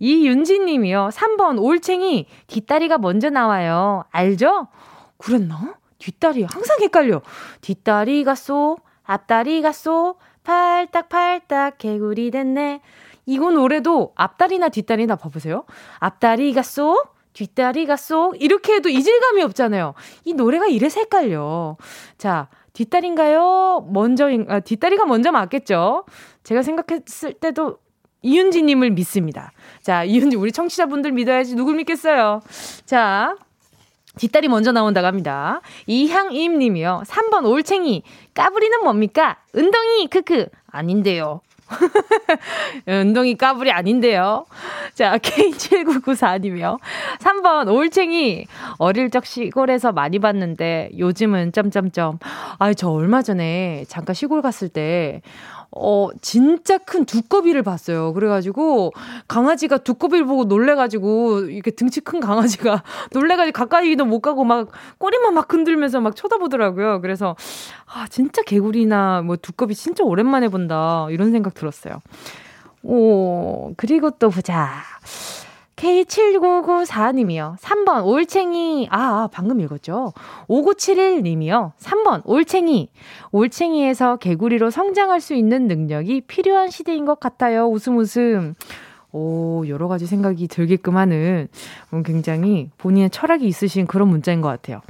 [0.00, 1.08] 이윤진 님이요.
[1.10, 4.04] 3번 올챙이 뒷다리가 먼저 나와요.
[4.10, 4.68] 알죠?
[5.16, 5.76] 그랬나?
[5.96, 7.22] 뒷다리 항상 헷갈려.
[7.62, 12.82] 뒷다리가 쏙, 앞다리가 쏙, 팔딱팔딱 개구리 됐네.
[13.26, 15.64] 이거 노래도 앞다리나 뒷다리나 봐보세요.
[15.98, 19.94] 앞다리가 쏙, 뒷다리가 쏙, 이렇게 해도 이질감이 없잖아요.
[20.24, 21.76] 이 노래가 이래서 헷갈려.
[22.16, 23.88] 자, 뒷다리인가요?
[23.90, 26.04] 먼저, 아, 뒷다리가 먼저 맞겠죠?
[26.44, 27.78] 제가 생각했을 때도
[28.22, 29.52] 이윤지님을 믿습니다.
[29.82, 32.40] 자, 이윤지, 우리 청취자분들 믿어야지 누굴 믿겠어요?
[32.84, 33.36] 자,
[34.18, 35.60] 뒷다리 먼저 나온다고 합니다.
[35.86, 37.02] 이향임 님이요.
[37.06, 38.02] 3번 올챙이.
[38.34, 39.36] 까불이는 뭡니까?
[39.54, 40.46] 은덩이, 크크.
[40.70, 41.40] 아닌데요.
[42.86, 44.46] 운동이 까불이 아닌데요.
[44.94, 46.78] 자, K7994님이요.
[47.18, 48.46] 3번, 올챙이.
[48.78, 52.18] 어릴 적 시골에서 많이 봤는데, 요즘은 점점점.
[52.58, 55.22] 아, 저 얼마 전에 잠깐 시골 갔을 때,
[55.70, 58.12] 어, 진짜 큰 두꺼비를 봤어요.
[58.12, 58.92] 그래가지고,
[59.28, 65.52] 강아지가 두꺼비를 보고 놀래가지고, 이렇게 등치 큰 강아지가 놀래가지고 가까이도 못 가고 막 꼬리만 막
[65.52, 67.00] 흔들면서 막 쳐다보더라고요.
[67.00, 67.36] 그래서,
[67.86, 71.06] 아, 진짜 개구리나 뭐 두꺼비 진짜 오랜만에 본다.
[71.10, 72.00] 이런 생각 들었어요.
[72.82, 74.70] 오, 그리고 또 보자.
[75.76, 77.58] K7994님이요.
[77.58, 78.88] 3번 올챙이.
[78.90, 80.12] 아, 아, 방금 읽었죠.
[80.48, 81.72] 5971님이요.
[81.78, 82.88] 3번 올챙이.
[83.30, 87.66] 올챙이에서 개구리로 성장할 수 있는 능력이 필요한 시대인 것 같아요.
[87.66, 88.54] 웃음 웃음.
[89.12, 91.48] 오, 여러 가지 생각이 들게끔 하는
[92.04, 94.80] 굉장히 본인의 철학이 있으신 그런 문자인 것 같아요.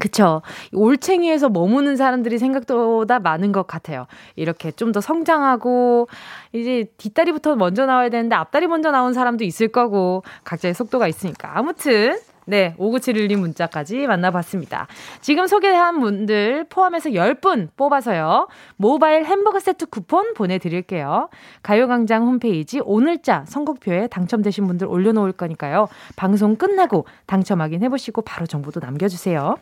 [0.00, 0.40] 그쵸.
[0.72, 4.06] 올챙이에서 머무는 사람들이 생각보다 많은 것 같아요.
[4.36, 6.08] 이렇게 좀 더 성장하고,
[6.52, 11.56] 이제 뒷다리부터 먼저 나와야 되는데 앞다리 먼저 나온 사람도 있을 거고, 각자의 속도가 있으니까.
[11.56, 14.86] 아무튼, 네, 5971님 문자까지 만나봤습니다.
[15.20, 18.48] 지금 소개한 분들 포함해서 10분 뽑아서요.
[18.76, 21.28] 모바일 햄버거 세트 쿠폰 보내드릴게요.
[21.62, 25.88] 가요광장 홈페이지 오늘자 선곡표에 당첨되신 분들 올려놓을 거니까요.
[26.16, 29.56] 방송 끝나고 당첨 확인해보시고 바로 정보도 남겨주세요.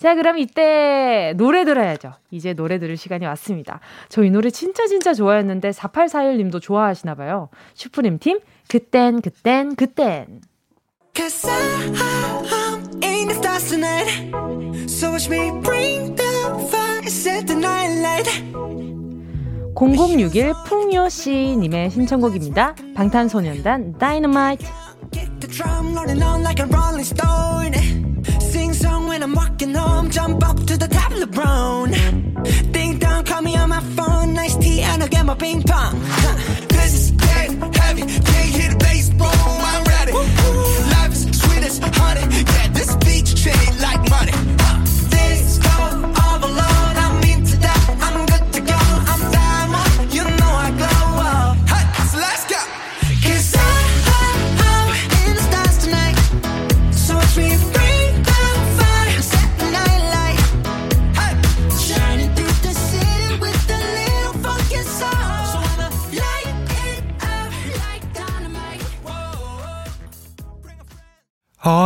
[0.00, 2.14] 자, 그럼 이때 노래 들어야죠.
[2.30, 3.80] 이제 노래 들을 시간이 왔습니다.
[4.08, 7.50] 저 이 노래 진짜 진짜 좋아했는데 4841님도 좋아하시나 봐요.
[7.74, 10.40] 슈프림 팀 그땐 그땐 그땐
[11.14, 14.08] Cause I'm in the stars tonight
[14.88, 18.30] So watch me bring the fire set the night light
[19.74, 22.74] 0061 풍요씨님의 신청곡입니다.
[22.94, 24.64] 방탄소년단 다이너마이트
[25.10, 27.40] Get the drum rolling on like a rolling stone
[28.40, 31.90] Sing song when I'm walking home, jump up to the top of the brown.
[32.72, 36.00] Ding dong, call me on my phone, nice tea, and I'll get my ping pong.
[36.68, 40.12] This is dead heavy, can't hit a baseball, I'm ready.
[40.12, 42.22] Life is sweet as honey,
[42.54, 44.32] yeah, this beach chain like money.
[44.58, 46.09] Uh, this go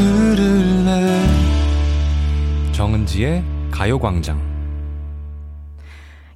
[0.00, 1.26] 들을래
[2.72, 4.40] 정은지의 가요광장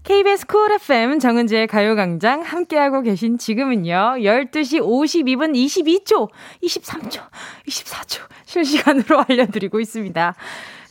[0.03, 6.29] KBS 쿨 FM 정은지의 가요광장 함께하고 계신 지금은요, 12시 52분 22초,
[6.63, 7.23] 23초,
[7.67, 10.35] 24초 실시간으로 알려드리고 있습니다.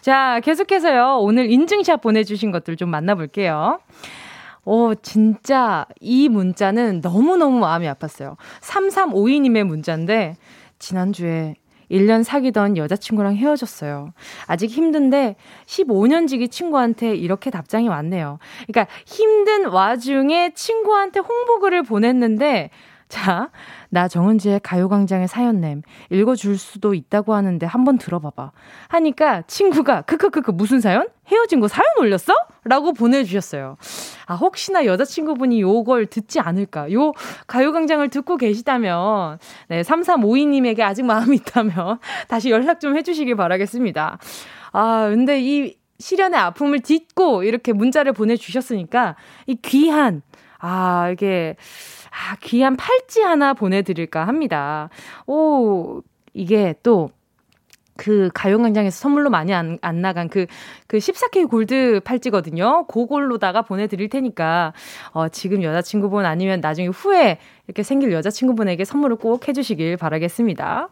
[0.01, 3.81] 자, 계속해서요, 오늘 인증샷 보내주신 것들 좀 만나볼게요.
[4.65, 8.35] 오, 진짜 이 문자는 너무너무 마음이 아팠어요.
[8.61, 10.37] 3352님의 문자인데,
[10.79, 11.53] 지난주에
[11.91, 14.13] 1년 사귀던 여자친구랑 헤어졌어요.
[14.45, 18.39] 아직 힘든데 15년 지기 친구한테 이렇게 답장이 왔네요.
[18.67, 22.69] 그러니까 힘든 와중에 친구한테 홍보글을 보냈는데
[23.09, 23.51] 자,
[23.93, 28.51] 나 정은지의 가요광장의 사연냄 읽어줄 수도 있다고 하는데 한번 들어봐봐.
[28.87, 31.07] 하니까 친구가 크크크크 무슨 사연?
[31.27, 32.33] 헤어진 거 사연 올렸어?
[32.63, 33.77] 라고 보내주셨어요.
[34.25, 36.91] 아, 혹시나 여자친구분이 요걸 듣지 않을까.
[36.91, 37.11] 요
[37.45, 44.17] 가요광장을 듣고 계시다면, 네, 3352님에게 아직 마음이 있다면 다시 연락 좀 해주시길 바라겠습니다.
[44.71, 50.23] 아, 근데 이 시련의 아픔을 딛고 이렇게 문자를 보내주셨으니까 이 귀한,
[50.57, 51.57] 아, 이게,
[52.13, 54.89] 아, 귀한 팔찌 하나 보내드릴까 합니다.
[55.25, 56.01] 오,
[56.33, 57.09] 이게 또,
[57.95, 60.45] 그 가요광장에서 선물로 많이 안, 안 나간 그,
[60.87, 62.85] 그 14K 골드 팔찌거든요.
[62.87, 64.73] 그걸로다가 보내드릴 테니까,
[65.11, 70.89] 어, 지금 여자친구분 아니면 나중에 후에 이렇게 생길 여자친구분에게 선물을 꼭 해주시길 바라겠습니다.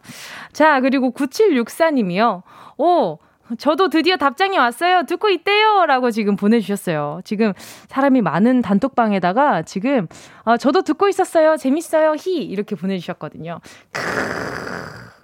[0.52, 2.42] 자, 그리고 9764님이요.
[2.78, 3.18] 오,
[3.58, 5.04] 저도 드디어 답장이 왔어요.
[5.04, 5.84] 듣고 있대요.
[5.86, 7.20] 라고 지금 보내주셨어요.
[7.24, 7.52] 지금
[7.88, 10.06] 사람이 많은 단톡방에다가 지금,
[10.44, 11.56] 어, 저도 듣고 있었어요.
[11.56, 12.12] 재밌어요.
[12.12, 12.36] 히.
[12.44, 13.60] 이렇게 보내주셨거든요.
[13.92, 14.02] 크으,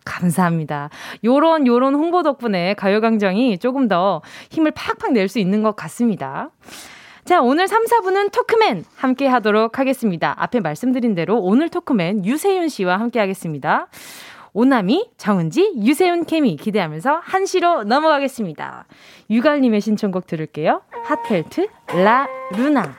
[0.04, 0.90] 감사합니다.
[1.24, 6.50] 요런, 요런 홍보 덕분에 가요광장이 조금 더 힘을 팍팍 낼 수 있는 것 같습니다.
[7.24, 10.34] 자, 오늘 3, 4부는 토크맨 함께 하도록 하겠습니다.
[10.38, 13.88] 앞에 말씀드린 대로 오늘 토크맨 유세윤 씨와 함께 하겠습니다.
[14.52, 18.86] 오나미, 정은지, 유세윤 케미 기대하면서 한시로 넘어가겠습니다.
[19.30, 20.82] 유갈님의 신청곡 들을게요.
[21.04, 21.68] 핫펠트,
[22.04, 22.96] 라, 루나.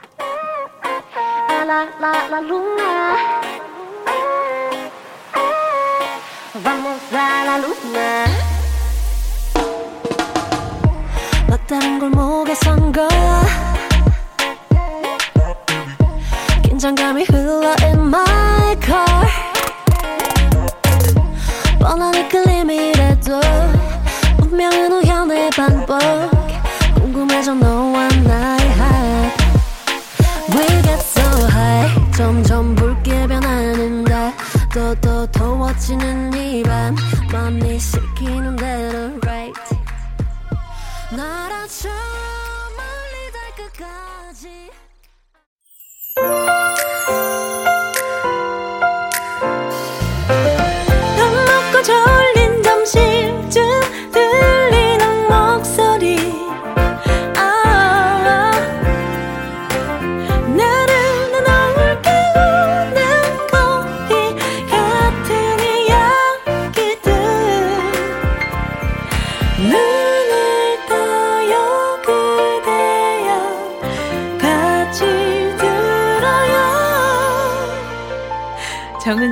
[1.66, 3.40] 라, 라, 라, 루나.
[6.62, 8.24] Vamos a la luna.
[11.48, 13.42] 막다른 골목에 선 거야.
[16.64, 19.59] 긴장감이 흘러 in my car.
[21.80, 23.40] 뻔한 이끌림이라도
[24.42, 25.98] 운명은 우연의 반복.
[26.94, 29.44] 궁금해져 너와 나의 heart.
[30.52, 32.12] We get so high.
[32.12, 36.94] 점점 붉게 변하는 달또또 더워지는 이밤.
[37.32, 39.60] 맘이 시키는 대로 right.
[41.10, 41.88] 날아쳐
[42.76, 44.70] 멀리 달 끝까지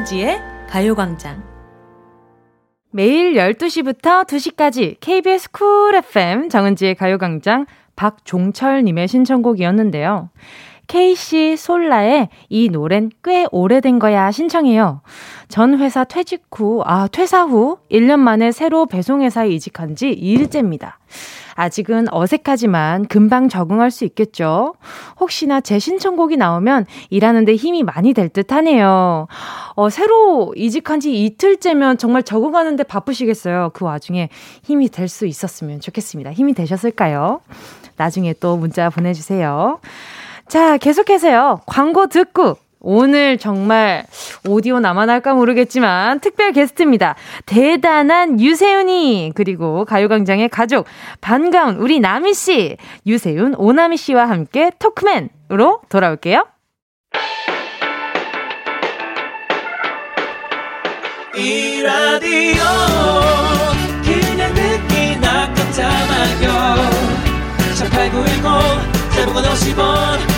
[0.08, 1.42] 정은지의 가요광장
[2.90, 10.30] 매일 12시부터 2시까지 KBS Cool FM 정은지의 가요광장 박종철님의 신청곡이었는데요.
[10.88, 15.02] 케이시 솔라의 이 노랜 꽤 오래된 거야 신청해요.
[15.48, 20.94] 전 회사 퇴직 후, 아, 퇴사 후 1년 만에 새로 배송회사에 이직한 지 2일째입니다.
[21.54, 24.74] 아직은 어색하지만 금방 적응할 수 있겠죠?
[25.20, 29.26] 혹시나 제 신청곡이 나오면 일하는데 힘이 많이 될 듯 하네요.
[29.74, 33.70] 어, 새로 이직한 지 이틀째면 정말 적응하는데 바쁘시겠어요.
[33.74, 34.28] 그 와중에
[34.62, 36.32] 힘이 될 수 있었으면 좋겠습니다.
[36.32, 37.40] 힘이 되셨을까요?
[37.96, 39.80] 나중에 또 문자 보내주세요.
[40.48, 41.60] 자, 계속해서요.
[41.66, 44.04] 광고 듣고 오늘 정말
[44.48, 44.78] 오디오
[45.10, 47.16] 할까 모르겠지만 특별 게스트입니다.
[47.44, 50.86] 대단한 유세윤이 그리고 가요광장의 가족
[51.20, 52.76] 반가운 우리 나미 씨
[53.06, 56.46] 유세윤 오나미 씨와 함께 토크맨으로 돌아올게요.
[61.36, 62.62] 이 라디오
[64.02, 66.78] 그냥 듣기나 깜짝마요
[67.76, 70.37] 18910 대목원 50원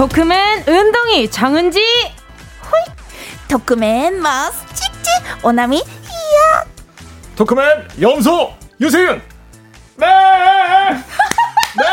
[0.00, 1.78] 토크맨 은동이 정은지.
[2.64, 2.82] 호이.
[3.48, 6.64] 토크맨 마스 찍찍 오나미 히야.
[7.36, 9.20] 토크맨 염소 유세윤.
[9.96, 10.06] 네!
[11.76, 11.84] 네!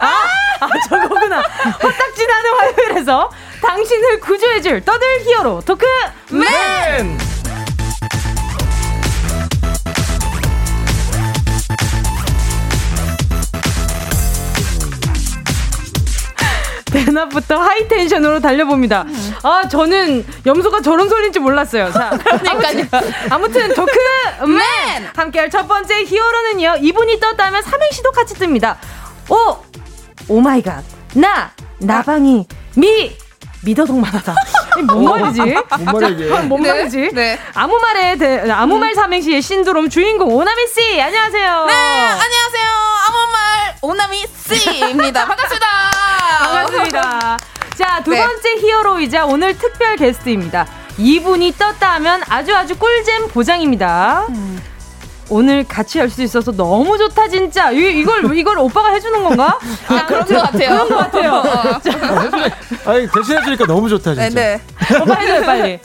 [0.00, 1.42] 아 저거구나.
[1.80, 3.30] 화딱 지 나는 화요일에서
[3.62, 7.18] 당신을 구조해줄 떠들 히어로 토크맨
[16.92, 17.04] 맨!
[17.04, 19.04] 대낮부터 high tension으로 달려봅니다.
[19.42, 21.90] 아, 저는 염소가 저런 소리인지 몰랐어요.
[21.92, 22.10] 자,
[22.50, 22.88] 아무튼,
[23.30, 25.10] 아무튼 토크맨!
[25.16, 28.76] 함께할 첫 번째 히어로는요, 이분이 떴다면 삼행시도 같이 뜹니다.
[29.28, 29.56] 오!
[30.28, 30.82] oh my god.
[31.14, 31.50] 나!
[31.78, 32.46] 나방이!
[32.76, 33.16] 미!
[33.64, 34.34] 미더덕만하다.
[34.92, 35.40] 뭔 말이지?
[35.40, 36.28] 뭔 말이지?
[36.28, 37.10] 자, 뭔 네, 말이지?
[37.12, 37.38] 네.
[37.54, 41.66] 아무 말에 대, 아무 말 삼행시의 신드롬 주인공 오나미 씨 안녕하세요.
[41.66, 42.66] 네 안녕하세요
[43.06, 45.66] 아무 말 오나미 씨입니다 반갑습니다
[46.38, 47.38] 반갑습니다.
[47.76, 48.18] 자, 두 네.
[48.24, 50.66] 번째 히어로이자 오늘 특별 게스트입니다.
[50.98, 54.26] 이분이 떴다 하면 아주 아주 꿀잼 보장입니다.
[55.28, 57.70] 오늘 같이 할 수 있어서 너무 좋다 진짜.
[57.70, 59.58] 이, 이걸 이걸 오빠가 해주는 건가?
[59.88, 61.42] 아, 그런 것 같아요 그런 것 같아요.
[62.84, 64.28] 아니 대신 해주니까 너무 좋다 진짜.
[64.28, 64.60] 네네
[65.00, 65.78] 오빠 해줘요 빨리.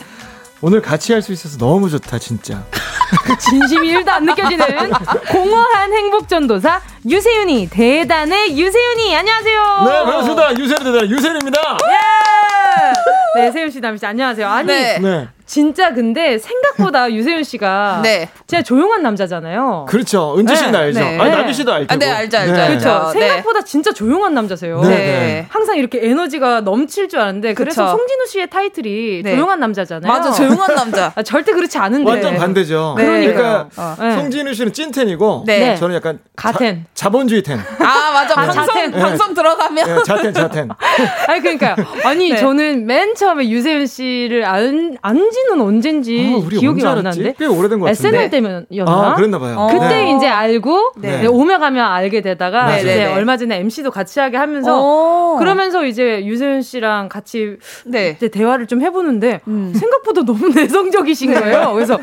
[0.59, 2.63] 오늘 같이 할 수 있어서 너무 좋다 진짜.
[3.39, 4.91] 진심이 1도 안 느껴지는
[5.31, 9.83] 공허한 행복 전도사 유세윤이 대단해 유세윤이 안녕하세요.
[9.85, 11.77] 네 반갑습니다 유세윤 대단 유세윤입니다.
[11.89, 13.41] 예!
[13.41, 14.47] 네 세윤 씨, 남희 씨 안녕하세요.
[14.47, 15.27] 아니 네.
[15.47, 18.29] 네 진짜 근데 생각보다 유세윤 씨가 네.
[18.45, 19.85] 진짜 조용한 남자잖아요.
[19.89, 20.99] 그렇죠 은지 씨는 네, 알죠.
[20.99, 21.17] 네.
[21.19, 21.93] 아니 나비 씨도 알죠.
[21.93, 22.61] 아, 네, 알죠, 알죠, 네.
[22.61, 22.79] 알죠.
[22.89, 23.11] 그렇죠.
[23.13, 23.27] 네.
[23.27, 24.81] 생각보다 진짜 조용한 남자세요.
[24.81, 24.89] 네.
[24.89, 25.45] 네.
[25.49, 27.97] 항상 이렇게 에너지가 넘칠 줄 아는데 그래서 그쵸.
[27.97, 29.35] 송진우 씨의 타이틀이 네.
[29.35, 30.11] 조용한 남자잖아요.
[30.11, 32.09] 맞아 조용한 남자 아, 절대 그렇지 않은데.
[32.09, 32.95] 완전 반대죠.
[32.97, 33.05] 네.
[33.05, 33.95] 그러니까 어.
[33.99, 34.15] 네.
[34.15, 35.75] 송진우 씨는 찐텐이고 네.
[35.77, 36.85] 저는 약간 가텐.
[36.93, 37.57] 자, 본주의 텐.
[37.59, 38.91] 아 맞아 아, 방송 자텐.
[38.91, 40.69] 방송 들어가면 네, 자텐 자텐.
[41.27, 41.75] 아니 그러니까요.
[42.03, 42.37] 아니 네.
[42.37, 47.19] 저는 맨 처음에 유세윤 씨를 안 안지 는 언젠지 아, 우리 기억이 언제 안 알았지?
[47.19, 48.07] 나는데 꽤 오래된 것 같은데.
[48.09, 48.91] SNL 때문이었나?
[48.91, 49.55] 아 그랬나 봐요.
[49.57, 49.67] 어.
[49.67, 50.15] 그때 네.
[50.15, 51.21] 이제 알고 네.
[51.21, 52.77] 네, 오며 가며 알게 되다가 맞아요.
[52.79, 53.13] 이제 네네네.
[53.13, 55.37] 얼마 전에 MC도 같이 하게 하면서 오.
[55.37, 58.15] 그러면서 이제 유세윤 씨랑 같이 네.
[58.17, 59.73] 이제 대화를 좀 해보는데 음.
[59.77, 61.71] 생각보다 너무 내성적이신 거예요.
[61.73, 61.97] 그래서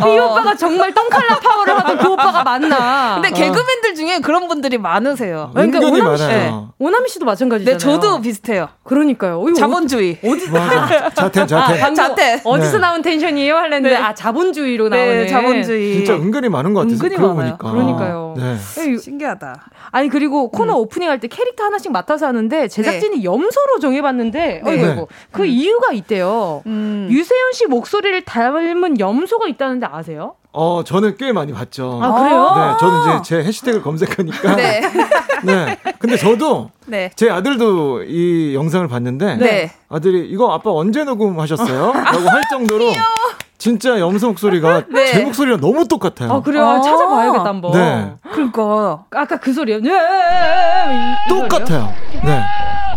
[0.00, 0.26] 이 어.
[0.32, 3.20] 오빠가 정말 똥칼라 파워를 하던 그 오빠가 맞나?
[3.22, 6.72] 근데 개그맨들 중에 그런 분들이 많으세요 그러니까 은근히 오남이 씨, 많아요.
[6.78, 7.78] 오남이 씨도 마찬가지잖아요.
[7.78, 9.44] 네 저도 비슷해요 그러니까요.
[9.56, 10.18] 자본주의
[10.52, 11.10] 맞아.
[11.14, 11.78] 자텐 아, 자텐.
[11.80, 12.40] 방금 자태.
[12.44, 12.78] 어디서 네.
[12.80, 13.56] 나온 텐션이에요?
[13.56, 13.96] 할랬는데 네.
[13.96, 15.26] 아 자본주의로 네 나오네.
[15.28, 16.94] 자본주의 진짜 은근히 많은 것 같아요.
[16.94, 17.56] 은근히 그러고 많아요.
[17.56, 17.70] 보니까.
[17.72, 18.34] 그러니까요.
[18.36, 18.56] 네.
[18.98, 24.70] 신기하다 아니 그리고 코너 오프닝 할 때 캐릭터 하나씩 맡아서 하는데 제작진이 염소로 정해봤는데 네.
[24.70, 25.06] 어이구 네.
[25.32, 26.62] 그 이유가 있대요.
[26.66, 27.08] 음.
[27.10, 30.34] 유세윤 씨 목소리를 닮은 염소가 있다는데 아세요?
[30.52, 32.00] 어 저는 꽤 많이 봤죠.
[32.02, 32.54] 아 그래요?
[32.56, 34.56] 네, 저는 이제 제 해시태그를 검색하니까.
[34.56, 34.80] 네.
[35.44, 35.76] 네.
[35.98, 37.10] 근데 저도 네.
[37.14, 39.70] 제 아들도 이 영상을 봤는데 네.
[39.88, 41.92] 아들이 이거 아빠 언제 녹음하셨어요?
[41.92, 42.86] 라고 할 정도로
[43.58, 45.06] 진짜 염소 목소리가 네.
[45.12, 46.32] 제 목소리랑 너무 똑같아요.
[46.32, 46.66] 아 그래요?
[46.66, 46.80] 아.
[46.80, 47.72] 찾아봐야겠다 한번.
[47.72, 48.12] 네.
[48.32, 49.80] 그러니까 아까 그 소리요.
[49.80, 49.90] 네.
[49.90, 51.28] 이-?
[51.28, 51.92] 똑같아요.
[52.24, 52.44] 네.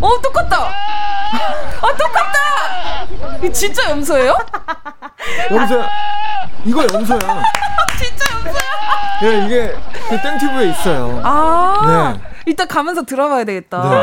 [0.02, 3.08] 어 똑같다 아 똑같다
[3.44, 4.36] 이 진짜 염소예요?
[5.52, 5.90] 염소야.
[6.66, 7.20] 이거 염소야.
[7.98, 8.62] 진짜 염소야
[9.22, 9.76] 네, 이게
[10.10, 11.22] 그 땡튜브에 있어요.
[11.24, 12.22] 아 네.
[12.52, 13.96] 이따 가면서 들어봐야 되겠다 네.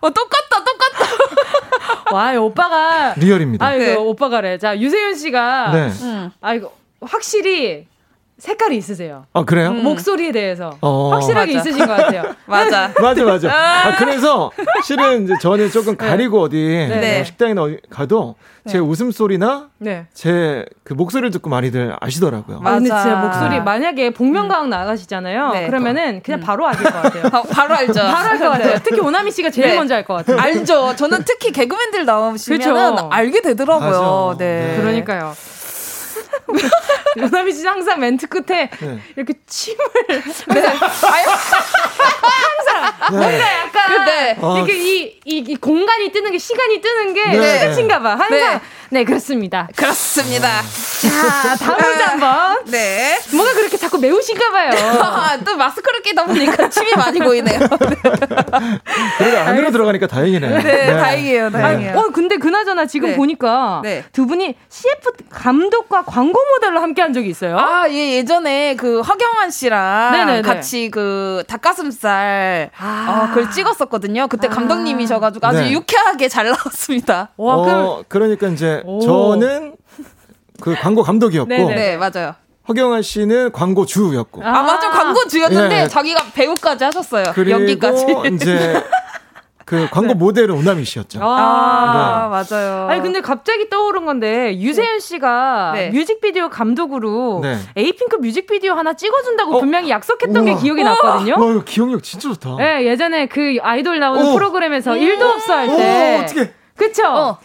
[0.00, 3.64] 어 똑같다 똑같다 와, 이 오빠가 리얼입니다.
[3.66, 3.94] 아이고 네.
[3.94, 4.58] 오빠가래.
[4.58, 5.90] 자 유세윤 씨가 네.
[6.02, 6.30] 응.
[6.40, 6.72] 아이고
[7.02, 7.86] 확실히
[8.42, 9.24] 색깔이 있으세요.
[9.34, 9.68] 아, 그래요?
[9.68, 9.84] 음.
[9.84, 11.10] 목소리에 대해서 어.
[11.12, 11.68] 확실하게 맞아.
[11.68, 12.24] 있으신 것 같아요.
[12.44, 13.48] 맞아 맞아, 맞아.
[13.48, 14.50] 아, 그래서
[14.84, 17.14] 실은 이제 저는 조금 가리고 어디 네.
[17.18, 18.34] 뭐 식당이나 어디 가도
[18.66, 20.06] 제 웃음 소리나 네.
[20.12, 22.62] 제그 목소리를 듣고 많이들 아시더라고요.
[22.64, 23.02] 아, 근데 맞아.
[23.02, 25.50] 진짜 목소리 만약에 복면가왕 나가시잖아요.
[25.52, 25.66] 네.
[25.68, 27.22] 그러면은 그냥 바로 아실 것 같아요.
[27.30, 28.78] 바, 바로 알죠 바로 알 것 같아요.
[28.82, 29.76] 특히 오나미 씨가 제일 네.
[29.76, 30.36] 먼저 알 것 같아요.
[30.40, 33.08] 알죠 저는 특히 개그맨들 나오시면 그쵸.
[33.12, 34.38] 알게 되더라고요 맞아.
[34.38, 34.66] 네.
[34.74, 34.80] 네.
[34.80, 35.32] 그러니까요.
[37.22, 38.98] 오나미 씨 항상 멘트 끝에 네.
[39.16, 39.78] 이렇게 침을
[40.08, 40.66] 네.
[43.00, 43.40] 아유, 네.
[43.40, 44.36] 약간 네.
[44.40, 44.56] 어.
[44.56, 47.68] 이렇게 이, 이, 이 공간이 뜨는 게 시간이 뜨는 게 네.
[47.68, 48.10] 끝인가 봐.
[48.10, 48.60] 항상 네.
[48.92, 49.68] 네, 그렇습니다.
[49.74, 50.48] 그렇습니다
[51.00, 52.62] 자, 다음 문제 한번.
[52.70, 53.18] 네.
[53.34, 54.70] 뭐가 그렇게 자꾸 매우신가 봐요.
[55.00, 57.58] 아, 또 마스크를 끼다 보니까 침이 많이 고이네요.
[59.18, 60.46] 그래도 안으로 들어가니까 다행이네.
[60.46, 60.86] 네, 네.
[60.92, 61.98] 다행이에요, 다행이에요.
[61.98, 63.16] 어, 근데 그나저나 지금 네.
[63.16, 64.04] 보니까 네.
[64.12, 67.58] 두 분이 CF 감독과 광고 모델로 함께 한 적이 있어요.
[67.58, 70.42] 아, 예, 예전에 그 허경환 씨랑 네네네.
[70.42, 73.08] 같이 그 닭가슴살 아.
[73.24, 74.28] 어, 그걸 찍었었거든요.
[74.28, 75.72] 그때 감독님이셔가지고 아주 네.
[75.72, 77.30] 유쾌하게 잘 나왔습니다.
[77.36, 79.00] 와, 그럼 어, 그러니까 이제 오.
[79.00, 79.76] 저는
[80.60, 81.74] 그 광고 감독이었고 네네.
[81.74, 82.34] 네, 맞아요.
[82.68, 84.90] 허경환 씨는 광고 주였고 아, 맞아.
[84.90, 85.88] 광고 주였는데 예.
[85.88, 87.32] 자기가 배우까지 하셨어요.
[87.34, 88.06] 그리고 연기까지.
[88.32, 88.82] 이제
[89.72, 91.18] 그 광고 모델은 오나미 씨였죠.
[91.22, 92.88] 아, 맞아요.
[92.90, 95.88] 아니 근데 갑자기 떠오른 건데 유세윤 씨가 네.
[95.88, 97.56] 뮤직비디오 감독으로 네.
[97.74, 99.60] 에이핑크 뮤직비디오 하나 찍어준다고 어?
[99.60, 100.60] 분명히 약속했던 게 우와.
[100.60, 101.36] 기억이 났거든요.
[101.38, 102.56] 와, 기억력 진짜 좋다.
[102.58, 104.34] 네, 예전에 그 아이돌 나오는 어.
[104.34, 106.20] 프로그램에서 일도 없어 할 오, 때.
[106.22, 106.52] 어떻게?
[106.76, 107.06] 그쵸?
[107.06, 107.38] 어.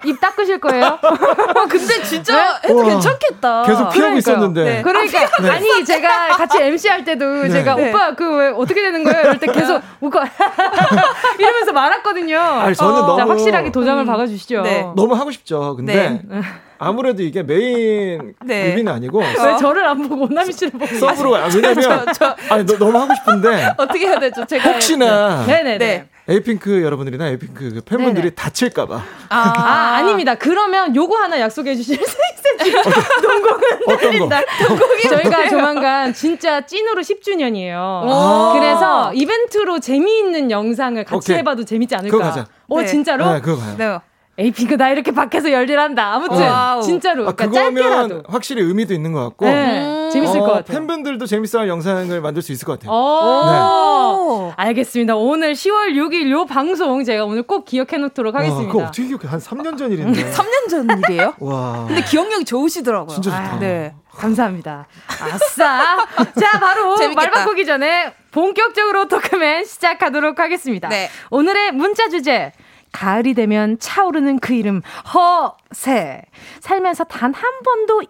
[0.00, 0.98] 그입 닦으실 거예요?
[1.02, 2.84] 와, 근데 진짜 해도 우와.
[2.88, 3.62] 괜찮겠다.
[3.64, 4.18] 계속 피하고 그러니까요.
[4.18, 4.64] 있었는데.
[4.64, 4.82] 네.
[4.82, 7.88] 그러니까 아니 제가 같이 MC 할 때도 제가 네.
[7.90, 9.20] 오빠 그 왜 어떻게 되는 거예요?
[9.20, 10.18] 이럴 때 계속 웃고
[11.38, 12.38] 이러면서 말았거든요.
[12.38, 14.62] 아니, 저는 자, 너무- 확실하게 도장을 박아주시죠.
[14.62, 14.86] 네.
[14.96, 15.76] 너무 하고 싶죠.
[15.76, 16.40] 근데 네.
[16.82, 18.70] 아무래도 이게 메인 네.
[18.70, 22.66] 뮤비는 아니고 왜 저를 안 보고 오나미 씨를 보고 sub로 아, 왜냐면 저, 저 아니
[22.66, 24.44] 너, 너무 하고 싶은데 어떻게 해야 되죠?
[24.44, 25.78] 제가 혹시나 네네네.
[25.78, 26.08] 네.
[26.28, 28.34] 에이핑크 여러분들이나 에이핑크 그 팬분들이 네네.
[28.34, 28.94] 다칠까봐
[29.28, 30.34] 아, 아, 아 닙니다.
[30.34, 32.16] 그러면 요거 하나 약속해 주실 수
[32.62, 32.82] 있으세요?
[33.22, 35.08] 동공은 어떤 거?
[35.08, 38.04] 저희가 조만간 진짜 찐으로 10주년이에요.
[38.04, 38.52] 오.
[38.54, 41.38] 그래서 이벤트로 재미있는 영상을 같이 오케이.
[41.38, 42.16] 해봐도 재밌지 않을까?
[42.16, 42.46] 그거 가자.
[42.68, 42.86] 어, 네.
[42.86, 43.32] 진짜로?
[43.32, 43.74] 네, 그거 가요.
[43.76, 43.98] 네.
[44.38, 46.14] 에이핑크 나 이렇게 밖에서 열일한다.
[46.14, 46.82] 아무튼 wow.
[46.82, 48.22] 진짜로 아, 그러니까 그거면 짧게라도.
[48.28, 50.10] 확실히 의미도 있는 것 같고 네, 음.
[50.10, 50.78] 재밌을 어, 것 같아요.
[50.78, 52.90] 팬분들도 재밌어할 영상을 만들 수 있을 것 같아요.
[52.92, 54.16] 어.
[54.16, 54.52] 오.
[54.56, 55.16] 알겠습니다.
[55.16, 58.72] 오늘 10월 6일 요 방송 제가 오늘 꼭 기억해 놓도록 와, 하겠습니다.
[58.72, 59.28] 그거 어떻게 기억해?
[59.28, 60.30] 한 3년 전 일인데.
[60.32, 61.34] 3년 전 일이에요?
[61.40, 61.84] 와.
[61.86, 63.14] 근데 기억력이 좋으시더라고요.
[63.14, 63.58] 진짜 좋다.
[63.58, 63.94] 네.
[64.10, 64.86] 감사합니다.
[65.08, 66.06] 아싸.
[66.40, 67.14] 자, 바로 재밌겠다.
[67.20, 70.88] 말 바꾸기 전에 본격적으로 토크맨 시작하도록 하겠습니다.
[70.88, 71.08] 네.
[71.30, 72.52] 오늘의 문자 주제.
[72.92, 74.82] 가을이 되면 차오르는 그 이름
[75.14, 76.22] 허 세.
[76.60, 78.02] 살면서 단 한 번도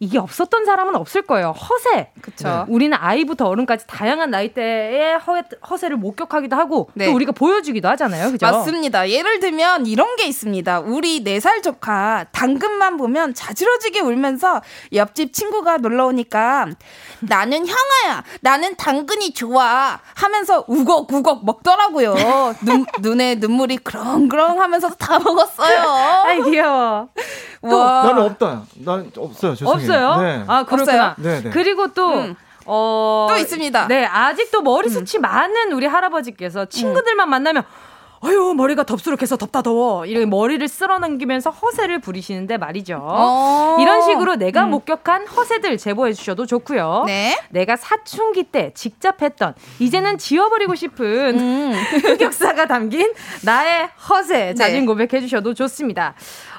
[0.00, 1.50] 이게 없었던 사람은 없을 거예요.
[1.52, 2.10] 허세.
[2.20, 2.66] 그쵸.
[2.68, 7.06] 우리는 아이부터 어른까지 다양한 나이대의 허, 허세를 목격하기도 하고 네.
[7.06, 8.30] 또 우리가 보여주기도 하잖아요.
[8.32, 8.46] 그죠?
[8.46, 9.08] 맞습니다.
[9.08, 10.80] 예를 들면 이런 게 있습니다.
[10.80, 14.60] 우리 네살 조카 당근만 보면 자지러지게 울면서
[14.92, 16.66] 옆집 친구가 놀러 오니까
[17.20, 18.22] 나는 형아야.
[18.42, 19.98] 나는 당근이 좋아.
[20.14, 22.14] 하면서 우걱우걱 먹더라고요.
[22.62, 25.80] 눈, 눈에 눈물이 그렁그렁 하면서 다 먹었어요.
[26.26, 27.05] 아이 귀여워.
[27.62, 28.02] 와.
[28.04, 28.62] 나는 없다.
[28.84, 29.54] 난 없어요.
[29.54, 30.08] 죄송해요.
[30.08, 30.22] 없어요?
[30.22, 30.44] 네.
[30.46, 31.14] 아 그렇구나.
[31.18, 31.50] 네, 네.
[31.50, 32.34] 그리고 또 음.
[32.66, 33.26] 어.
[33.30, 33.88] 또 있습니다.
[33.88, 37.64] 네, 아직도 머리숱이 많은 우리 할아버지께서 친구들만 만나면
[38.22, 40.06] 아유, 머리가 덥수룩해서 덥다 더워.
[40.06, 42.98] 이렇게 머리를 쓸어넘기면서 허세를 부리시는데 말이죠.
[43.00, 43.76] 어.
[43.78, 47.04] 이런 식으로 내가 목격한 허세들 제보해 주셔도 좋고요.
[47.06, 47.38] 네.
[47.50, 51.72] 내가 사춘기 때 직접 했던 이제는 지워버리고 싶은 음.
[52.02, 54.86] 흑역사가 담긴 나의 허세 자진 네.
[54.86, 56.14] 고백해 주셔도 좋습니다.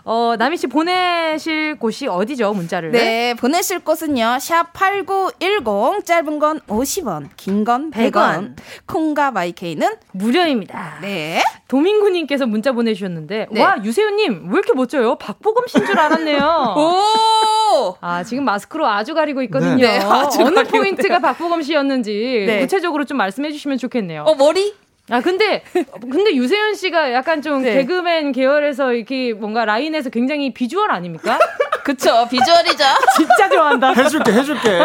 [0.09, 2.53] 어, 나미 씨 보내실 곳이 어디죠?
[2.53, 2.91] 문자를.
[2.91, 4.37] 네, 보내실 곳은요.
[4.39, 8.11] 샵 8910 짧은 건 50원, 긴 건 100원.
[8.13, 8.55] 100원.
[8.85, 10.99] 콩과 마이케이는 무료입니다.
[11.01, 11.43] 네.
[11.67, 13.61] 도민구 님께서 문자 보내 주셨는데, 네.
[13.61, 15.15] 와, 유세윤 님, 왜 이렇게 멋져요?
[15.15, 16.39] 박보검 씨인 줄 알았네요.
[16.77, 17.95] 오!
[17.99, 19.75] 아, 지금 마스크로 아주 가리고 있거든요.
[19.75, 22.59] 네, 아주 어느 포인트가 박보검 씨였는지 네.
[22.61, 24.23] 구체적으로 좀 말씀해 주시면 좋겠네요.
[24.23, 24.73] 어, 머리?
[25.09, 25.63] 아, 근데,
[26.01, 27.75] 근데 유세윤 씨가 약간 좀 네.
[27.75, 31.39] 개그맨 계열에서 이렇게 뭔가 라인에서 굉장히 비주얼 아닙니까?
[31.87, 32.83] 그쵸, 비주얼이죠.
[33.15, 33.93] 진짜 좋아한다.
[33.93, 34.77] 해줄게, 해줄게.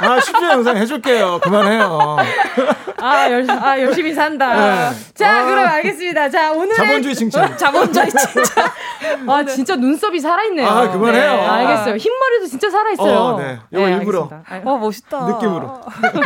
[0.00, 1.38] 아, 10주 영상 해줄게요.
[1.40, 2.16] 그만해요.
[3.00, 4.90] 아, 열, 아 열심히 산다.
[4.90, 4.96] 네.
[5.14, 5.44] 자, 아.
[5.44, 6.28] 그럼 알겠습니다.
[6.28, 7.56] 자, 오늘의 자본주의 칭찬.
[7.56, 8.72] 자본주의 진짜.
[9.28, 10.66] 아 진짜 눈썹이 살아있네요.
[10.66, 11.36] 아, 그만해요.
[11.36, 11.94] 네, 알겠어요.
[11.94, 13.18] 흰머리도 진짜 살아있어요.
[13.18, 13.60] 어, 네.
[13.70, 14.28] 이거 일부러.
[14.64, 15.26] 와, 멋있다.
[15.26, 15.82] 느낌으로.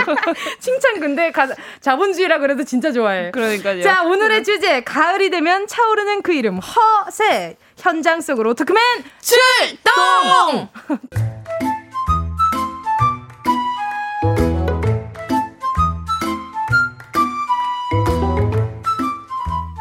[0.59, 1.49] 칭찬 근데 가,
[1.83, 3.31] 자본주의라 그래도 진짜 좋아해.
[3.31, 3.83] 그러니까요.
[3.83, 8.83] 자 오늘의 주제 가을이 되면 차오르는 그 이름 허세 현장 속으로 토크맨
[9.21, 10.69] 출동!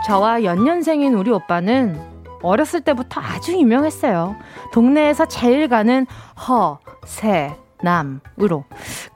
[0.06, 2.00] 저와 연년생인 우리 오빠는
[2.44, 4.36] 어렸을 때부터 아주 유명했어요.
[4.72, 6.06] 동네에서 제일 가는
[6.48, 8.66] 허, 세, 남으로.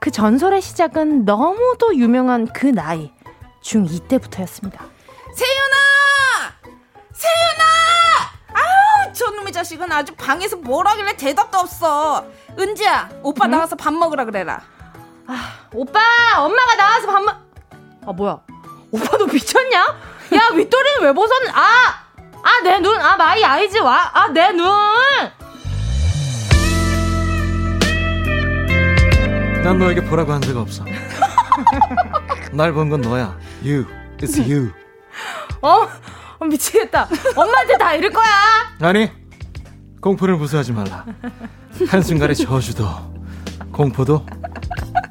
[0.00, 3.12] 그 전설의 시작은 너무도 유명한 그 나이,
[3.62, 4.84] 중2 때부터였습니다.
[5.34, 6.74] 세윤아!
[7.12, 7.79] 세윤아!
[9.12, 12.24] 저놈의 자식은 아주 방에서 뭘 하길래 대답도 없어.
[12.58, 13.50] 은지야, 오빠 응?
[13.52, 14.60] 나와서 밥 먹으라 그래라.
[15.26, 16.00] 아, 오빠,
[16.38, 17.34] 엄마가 나와서 밥 먹.
[18.06, 18.38] 아 뭐야?
[18.92, 19.78] 오빠 너 미쳤냐?
[20.34, 21.32] 야 윗도리는 왜 벗었?
[21.54, 22.04] 아,
[22.42, 24.66] 아 내 눈, 아 my eyes 와, 아 내 눈.
[29.62, 30.84] 난 너에게 보라고 한 적이 없어.
[32.52, 33.36] 날 본 건 너야.
[33.62, 33.84] You,
[34.18, 34.72] it's you.
[35.60, 35.86] 어?
[36.40, 37.08] 어, 미치겠다.
[37.36, 38.26] 엄마한테 다 이를 거야.
[38.80, 39.10] 아니,
[40.00, 41.04] 공포를 무서워하지 말라.
[41.88, 42.86] 한순간의 저주도,
[43.72, 44.24] 공포도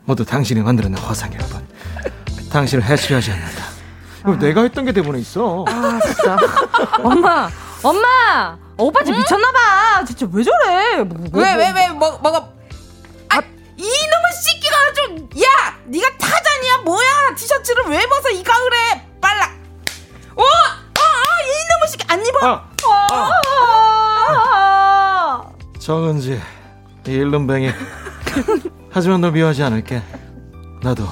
[0.05, 1.67] 모두 당신이 만들어낸 허상일 뿐.
[2.51, 3.63] 당신을 해치하지 않는다.
[4.21, 5.63] 이거 내가 했던 게 대본에 있어.
[5.67, 6.37] 아, 진짜.
[7.03, 7.49] 엄마,
[7.83, 8.57] 엄마!
[8.77, 10.05] 오빠 지금 미쳤나봐.
[10.05, 11.03] 진짜 왜 저래?
[11.03, 11.63] 뭐, 뭐, 왜, 뭐.
[11.63, 12.49] 왜, 왜, 뭐, 뭐가.
[13.29, 13.37] 아,
[13.77, 15.77] 이놈의 새끼가 좀, 야!
[15.85, 16.77] 네가 타잔이야?
[16.85, 17.35] 뭐야?
[17.35, 18.77] 티셔츠를 왜 벗어, 이 가을에?
[22.39, 22.61] 입어?
[23.11, 23.31] 아,
[24.29, 25.43] 아,
[25.77, 26.39] 정은지,
[27.07, 27.71] 이 일름뱅이.
[28.91, 30.01] 하지만 널 미워하지 않을게.
[30.81, 31.05] 나도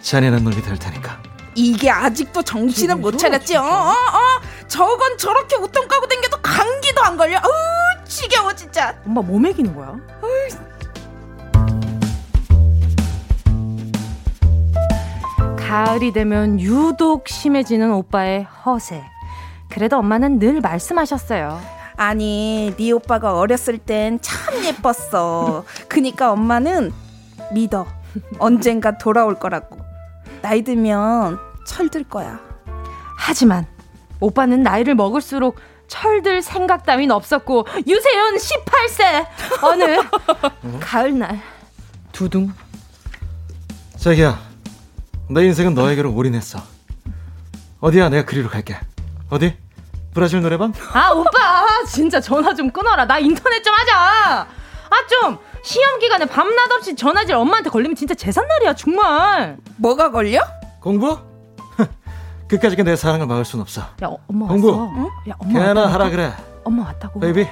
[0.00, 1.18] 잔인한 놈이 될 테니까.
[1.54, 3.56] 이게 아직도 정신을 못 차렸지?
[3.56, 4.40] 어, 어, 어?
[4.66, 7.36] 저건 저렇게 우통 까고 댕겨도 감기도 안 걸려?
[7.38, 8.96] 어우, 지겨워, 진짜.
[9.06, 9.94] 엄마 뭐 먹이는 거야?
[15.58, 19.02] 가을이 되면 유독 심해지는 오빠의 허세.
[19.74, 21.60] 그래도 엄마는 늘 말씀하셨어요.
[21.96, 25.64] 아니, 네 오빠가 어렸을 땐 참 예뻤어.
[25.88, 26.92] 그니까 엄마는
[27.52, 27.84] 믿어.
[28.38, 29.76] 언젠가 돌아올 거라고.
[30.42, 32.38] 나이 들면 철들 거야.
[33.18, 33.66] 하지만
[34.20, 35.56] 오빠는 나이를 먹을수록
[35.88, 39.26] 철들 생각 따윈 없었고 유세윤 18세
[39.62, 41.40] 어느 가을날
[42.12, 42.52] 두둥
[43.96, 44.38] 자기야,
[45.30, 46.60] 내 인생은 너에게로 올인했어.
[47.80, 48.08] 어디야?
[48.10, 48.76] 내가 그리로 갈게.
[49.30, 49.63] 어디?
[50.14, 50.72] 브라질 노래방?
[50.92, 54.46] 아 오빠 진짜 전화 좀 끊어라 나 인터넷 좀 하자
[54.90, 60.40] 아 좀 시험 기간에 밤낮 없이 전화질 엄마한테 걸리면 진짜 재산날이야 정말 뭐가 걸려?
[60.80, 61.18] 공부?
[62.48, 63.80] 그까짓 내 사랑을 막을 순 없어.
[63.80, 64.70] 야 어, 엄마 공부.
[64.70, 65.08] 왔어 응?
[65.30, 65.88] 야 엄마 걔나 왔다고.
[65.94, 66.32] 하라 그래.
[66.64, 67.46] 엄마 왔다고 베이비.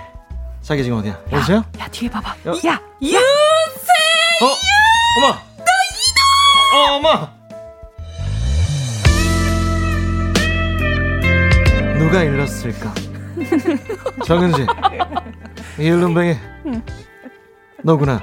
[0.61, 1.19] 자기 지금 어디야?
[1.33, 1.57] 여기서야?
[1.81, 2.53] 야 뒤에 봐봐 야.
[2.71, 3.19] 야 유세!
[4.43, 4.47] 어?
[5.19, 5.33] 엄마!
[5.59, 5.65] 너
[5.99, 6.77] 이도!
[6.77, 7.31] 어, 엄마!
[12.03, 12.93] 누가 일렀을까?
[14.27, 14.67] 정은지.
[15.79, 16.37] 이 일름뱅이.
[17.85, 18.21] 너구나.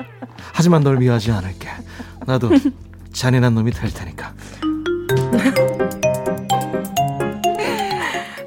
[0.54, 1.70] 하지만 널 미워하지 않을게.
[2.26, 2.50] 나도
[3.14, 4.34] 잔인한 놈이 될 테니까.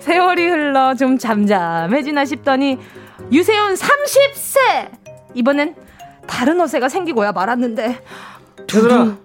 [0.00, 2.78] 세월이 흘러 좀 잠잠해지나 싶더니
[3.32, 4.90] 유세윤 30세
[5.34, 5.74] 이번엔
[6.26, 8.04] 다른 허세가 생기고야 말았는데
[8.60, 9.16] 얘들아.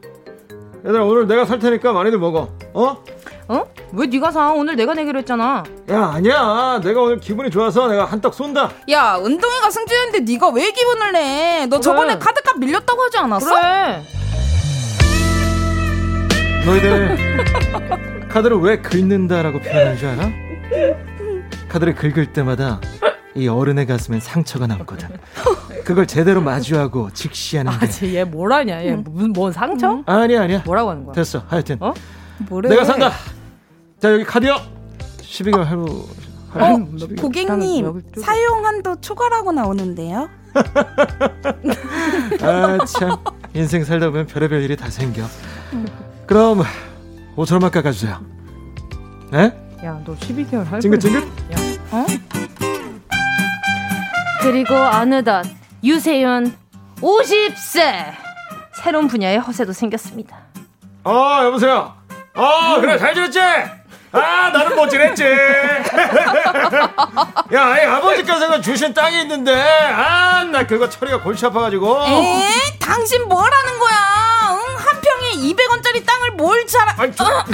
[0.85, 2.49] 얘들아, 오늘 내가 살 테니까 많이들 먹어.
[2.73, 3.03] 어?
[3.49, 3.63] 어?
[3.93, 4.51] 왜 네가 사?
[4.51, 5.63] 오늘 내가 내기로 했잖아.
[5.89, 6.79] 야, 아니야.
[6.83, 8.71] 내가 오늘 기분이 좋아서 내가 한떡 쏜다.
[8.89, 11.65] 야, 은동이가 승진했는데 네가 왜 기분을 내?
[11.69, 13.49] 너 저번에 카드값 밀렸다고 하지 않았어?
[13.49, 14.03] 그래.
[16.65, 20.29] 너희들 카드를 왜 긁는다라고 표현하는 줄 알아?
[21.69, 22.81] 카드를 긁을 때마다
[23.35, 25.07] 이 어른의 가슴엔 상처가 남거든.
[25.87, 28.83] 그걸 제대로 마주하고 직시하는 게 아쟤 얘 뭐라냐?
[28.83, 30.03] 얘 무슨 뭔 상처?
[30.05, 30.61] 아니야 아니야.
[30.65, 31.13] 뭐라고 하는 거야?
[31.13, 31.41] 됐어.
[31.47, 31.93] 하여튼 어?
[32.49, 32.67] 뭐래?
[32.67, 33.11] 내가 산다.
[33.97, 34.57] 자 여기 카드요.
[35.21, 35.85] 12개월 할부.
[36.55, 37.21] 어, 할부 12개월.
[37.21, 40.27] 고객님 여기 좀- 사용 한도 초과라고 나오는데요.
[42.43, 43.15] 아 참
[43.53, 45.23] 인생 살다 보면 별의별 일이 다 생겨.
[46.25, 46.63] 그럼
[47.37, 48.19] 5천 원만 깎아주세요.
[49.35, 49.37] 에?
[49.85, 51.23] 야, 너 12개월 할 찡긋찡긋?
[54.41, 55.43] 그리고 어느덧
[55.83, 56.55] 유세윤
[57.01, 58.13] 50세
[58.83, 60.37] 새로운 분야의 허세도 생겼습니다.
[61.03, 61.95] 어 여보세요.
[62.35, 63.39] 어 그래 잘 지냈지?
[63.39, 65.23] 아 나는 못 지냈지.
[67.53, 72.03] 야 아버지께서 주신 땅이 있는데 아 나 그거 처리가 골치 아파가지고.
[72.07, 72.49] 에?
[72.79, 73.95] 당신 뭐라는 거야?
[75.27, 76.87] 평에 200원짜리 땅을 뭘 잘?
[76.97, 77.45] 아니, 저, 아,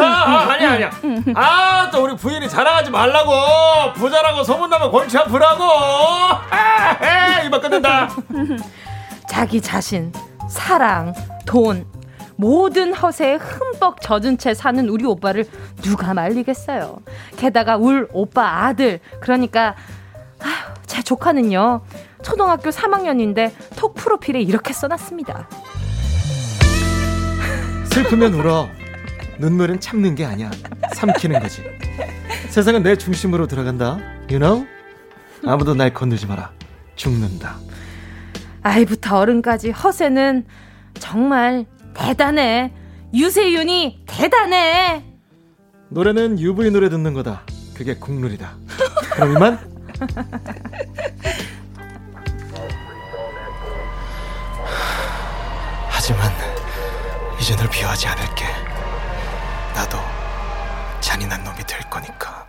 [0.00, 0.90] 아, 아니야, 아니야.
[1.34, 3.92] 아, 또 우리 부인이 자랑하지 말라고.
[3.94, 5.64] 부자라고 소문나면 골치 아프라고.
[5.64, 8.10] 아, 에, 이만 끝낸다.
[9.28, 10.12] 자기 자신,
[10.48, 11.14] 사랑,
[11.46, 11.86] 돈,
[12.36, 15.46] 모든 허세에 흠뻑 젖은 채 사는 우리 오빠를
[15.82, 16.98] 누가 말리겠어요.
[17.36, 19.74] 게다가 울 오빠 아들, 그러니까
[20.42, 21.80] 아휴, 제 조카는요.
[22.22, 25.48] 초등학교 3학년인데 톡 프로필에 이렇게 써놨습니다.
[27.96, 28.68] 슬프면 울어.
[29.38, 30.50] 눈물은 참는 게 아니야.
[30.96, 31.62] 삼키는 거지.
[32.50, 33.98] 세상은 내 중심으로 들어간다.
[34.28, 34.66] You know?
[35.46, 36.52] 아무도 날 건들지 마라.
[36.94, 37.56] 죽는다.
[38.62, 40.44] 아이부터 어른까지 허세는
[40.98, 42.70] 정말 대단해.
[43.14, 45.02] 유세윤이 대단해.
[45.88, 47.44] 노래는 UV 노래 듣는 거다.
[47.72, 48.58] 그게 국룰이다.
[49.14, 49.58] 그럼 이만.
[55.88, 56.55] 하지만
[57.38, 58.46] 이제 널 미워하지 않을게.
[59.74, 59.98] 나도
[61.00, 62.46] 잔인한 놈이 될 거니까.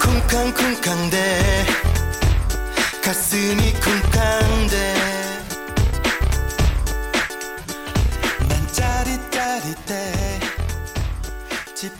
[0.00, 1.27] 쿵쾅쿵쾅대.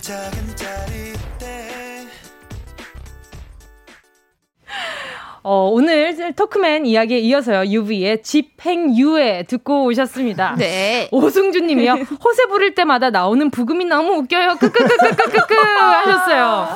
[0.08, 0.37] 집
[6.28, 7.70] 오늘 토크맨 이야기에 이어서요.
[7.70, 10.56] UV의 집행유예 듣고 오셨습니다.
[10.60, 11.08] 네.
[11.10, 11.92] 오승준 님이요.
[12.22, 14.56] 호세 부를 때마다 나오는 부금이 너무 웃겨요.
[14.60, 16.68] 크크크크크크크 하셨어요.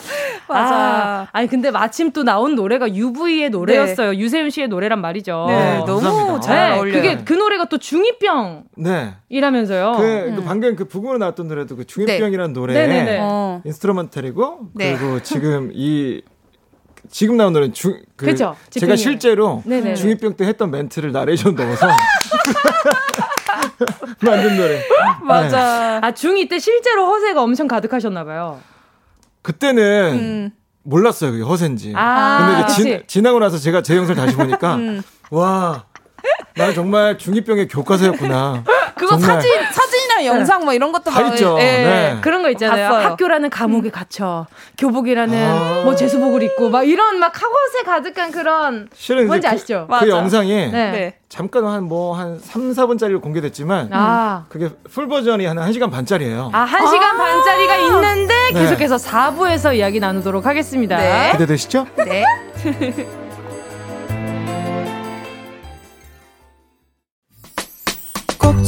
[0.49, 0.75] 맞아.
[0.75, 4.15] 아, 아 니 근데 마침 또 나온 노래가 UV의 노래였어요.
[4.15, 5.45] 유세윤 씨의 노래란 말이죠.
[5.49, 6.41] 네, 어, 너무 감사합니다.
[6.41, 7.03] 잘 네, 어울려요.
[7.03, 10.01] 그게 그 노래가 또 중2병이라면서요.
[10.01, 10.25] 네.
[10.31, 13.19] 그, 그 방금 그 부금으로 나왔던 노래도 그 중이병이라는 노래 네네네.
[13.21, 13.61] 어.
[13.67, 14.97] 인스트루먼탈이고 네.
[14.97, 16.23] 그리고 지금 이
[17.13, 18.97] 지금 나온 노래는 중, 그 그죠, 제가.
[18.97, 19.95] 실제로 네네네.
[19.95, 21.87] 중2병 때 했던 멘트를 나레이션 넣어서
[24.21, 24.83] 만든 노래.
[25.23, 26.01] 맞아.
[26.03, 28.61] 아, 중2 때 실제로 허세가 엄청 가득하셨나봐요.
[29.43, 29.83] 그때는
[30.15, 30.51] 음.
[30.85, 31.93] 몰랐어요, 그게 허세인지.
[31.95, 33.07] 아, 근데 이제 지.
[33.07, 35.03] 지나고 나서 제가 제 영상을 다시 보니까 음.
[35.31, 35.85] 와,
[36.57, 38.65] 나는 정말 중2병의 교과서였구나.
[38.97, 39.37] 그거 정말.
[39.37, 39.51] 사진
[40.23, 41.57] 사진이랑 영상 뭐 이런 것도 다 막- 있죠.
[41.59, 41.63] 예.
[41.63, 42.19] 네.
[42.21, 42.89] 그런 거 있잖아요.
[42.89, 43.07] 봤어요.
[43.09, 44.47] 학교라는 감옥에 갇혀
[44.79, 45.83] 교복이라는 아.
[45.85, 48.89] 뭐 제수복을 입고 막 이런 막 학원세 가득한 그런
[49.27, 49.87] 뭔지 그- 아시죠?
[49.89, 50.09] 그, 맞아.
[50.09, 50.91] 영상이 네.
[50.91, 51.15] 네.
[51.29, 54.45] 잠깐 한 뭐한 3, 4분짜리로 공개됐지만 아.
[54.49, 56.51] 그게 풀 버전이 한 1시간 반짜리예요.
[56.53, 58.61] 아, 한 시간 반짜리가 있는데 네.
[58.61, 60.97] 계속해서 4부에서 이야기 나누도록 하겠습니다.
[60.99, 61.33] 네.
[61.33, 61.87] 기대되시죠?
[61.97, 62.25] 네.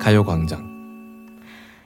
[0.00, 0.70] 가요광장.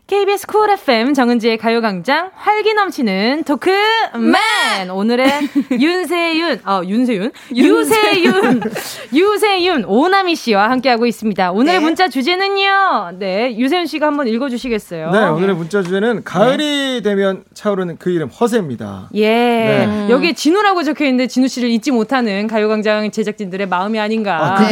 [0.06, 8.62] KBS 쿨 FM 정은지의 가요광장 활기 넘치는 토크맨 오늘의 윤세윤 어 윤세윤 유세윤
[9.14, 11.52] 유세윤 오나미 씨와 함께하고 있습니다.
[11.52, 11.84] 오늘의 네.
[11.84, 13.16] 문자 주제는요.
[13.18, 15.10] 네 유세윤 씨가 한번 읽어주시겠어요?
[15.10, 19.08] 네, 오늘의 문자 주제는 가을이 되면 차오르는 그 이름 허세입니다.
[19.14, 19.26] 예.
[19.26, 20.06] 네.
[20.10, 24.58] 여기에 진우라고 적혀 있는데 진우 씨를 잊지 못하는 가요광장 제작진들의 마음이 아닌가.
[24.58, 24.68] 아,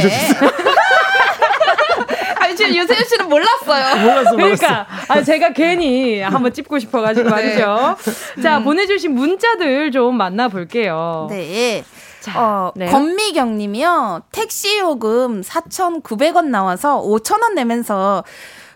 [2.62, 3.96] 지금 유세윤 씨는 몰랐어요.
[4.02, 4.36] 몰랐어, 몰랐어.
[4.36, 7.96] 그러니까 아 제가 괜히 한번 찝고 싶어가지고 말이죠.
[8.42, 11.26] 자 보내주신 문자들 좀 만나볼게요.
[11.30, 11.84] 네.
[12.20, 12.86] 자, 어, 네.
[12.86, 14.22] 권미경 님이요.
[14.30, 18.22] 택시 요금 4,900원 나와서 5,000원 내면서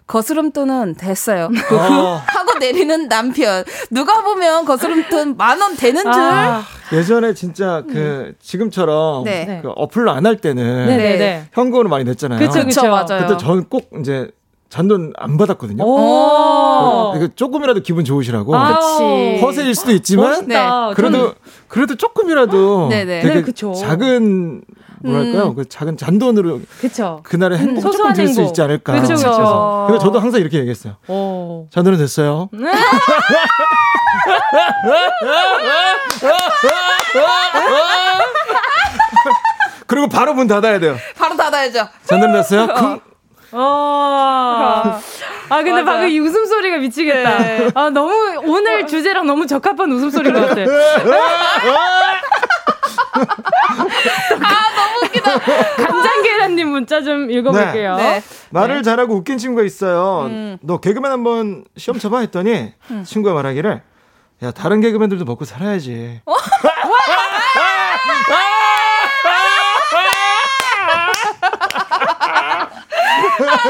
[0.07, 1.47] 거스름돈은 됐어요.
[1.73, 2.23] 어.
[2.27, 3.65] 하고 내리는 남편.
[3.91, 6.13] 누가 보면 거스름돈 만 원 되는 줄.
[6.13, 9.61] 아, 예전에 진짜 그 지금처럼 네.
[9.63, 11.47] 그 어플로 안 할 때는 네네네.
[11.53, 12.39] 현금으로 많이 냈잖아요.
[12.39, 12.89] 그쵸, 그쵸, 그쵸.
[12.89, 13.27] 맞아요.
[13.27, 14.29] 그때 저는 꼭 이제
[14.69, 15.85] 잔돈 안 받았거든요.
[15.85, 17.13] 오.
[17.19, 18.55] 그 조금이라도 기분 좋으시라고.
[18.57, 19.41] 아, 그치.
[19.43, 20.55] 허세일 수도 있지만 네.
[20.57, 20.91] 멋있다.
[20.95, 21.33] 그래도 저는
[21.69, 23.21] 그래도 조금이라도 네네.
[23.23, 23.73] 되게 네, 그쵸.
[23.75, 24.63] 작은
[25.03, 25.55] 뭐랄까요?
[25.55, 27.21] 그 작은 잔돈으로 그쵸.
[27.25, 28.43] 그날의 행복 조금 소소한 들 수.
[28.43, 29.01] 있지 않을까.
[29.01, 29.85] 그쵸, 그쵸.
[29.89, 30.97] 그래서 저도 항상 이렇게 얘기했어요.
[31.09, 31.69] 오.
[31.71, 32.49] 잔돈은 됐어요.
[39.87, 40.97] 그리고 바로 문 닫아야 돼요.
[41.17, 41.89] 바로 닫아야죠.
[42.05, 42.67] 잔돈 됐어요?
[42.69, 43.01] 쿵.
[43.53, 45.01] 어.
[45.49, 45.85] 아 근데 맞아요.
[45.85, 47.39] 방금 이 웃음소리가 미치겠다.
[47.39, 47.71] 네.
[47.75, 48.13] 아 너무
[48.45, 50.61] 오늘 주제랑 너무 적합한 웃음소리인 것 같아.
[53.17, 55.39] 아, 너무 웃기다.
[55.77, 57.97] 간장 계란님 문자 좀 읽어볼게요.
[57.97, 58.23] 네.
[58.51, 60.31] 말을 잘하고 웃긴 친구가 있어요.
[60.61, 62.73] 너 개그맨 한번 시험 쳐봐 했더니
[63.05, 63.83] 친구가 말하기를
[64.43, 66.21] 야 다른 개그맨들도 먹고 살아야지.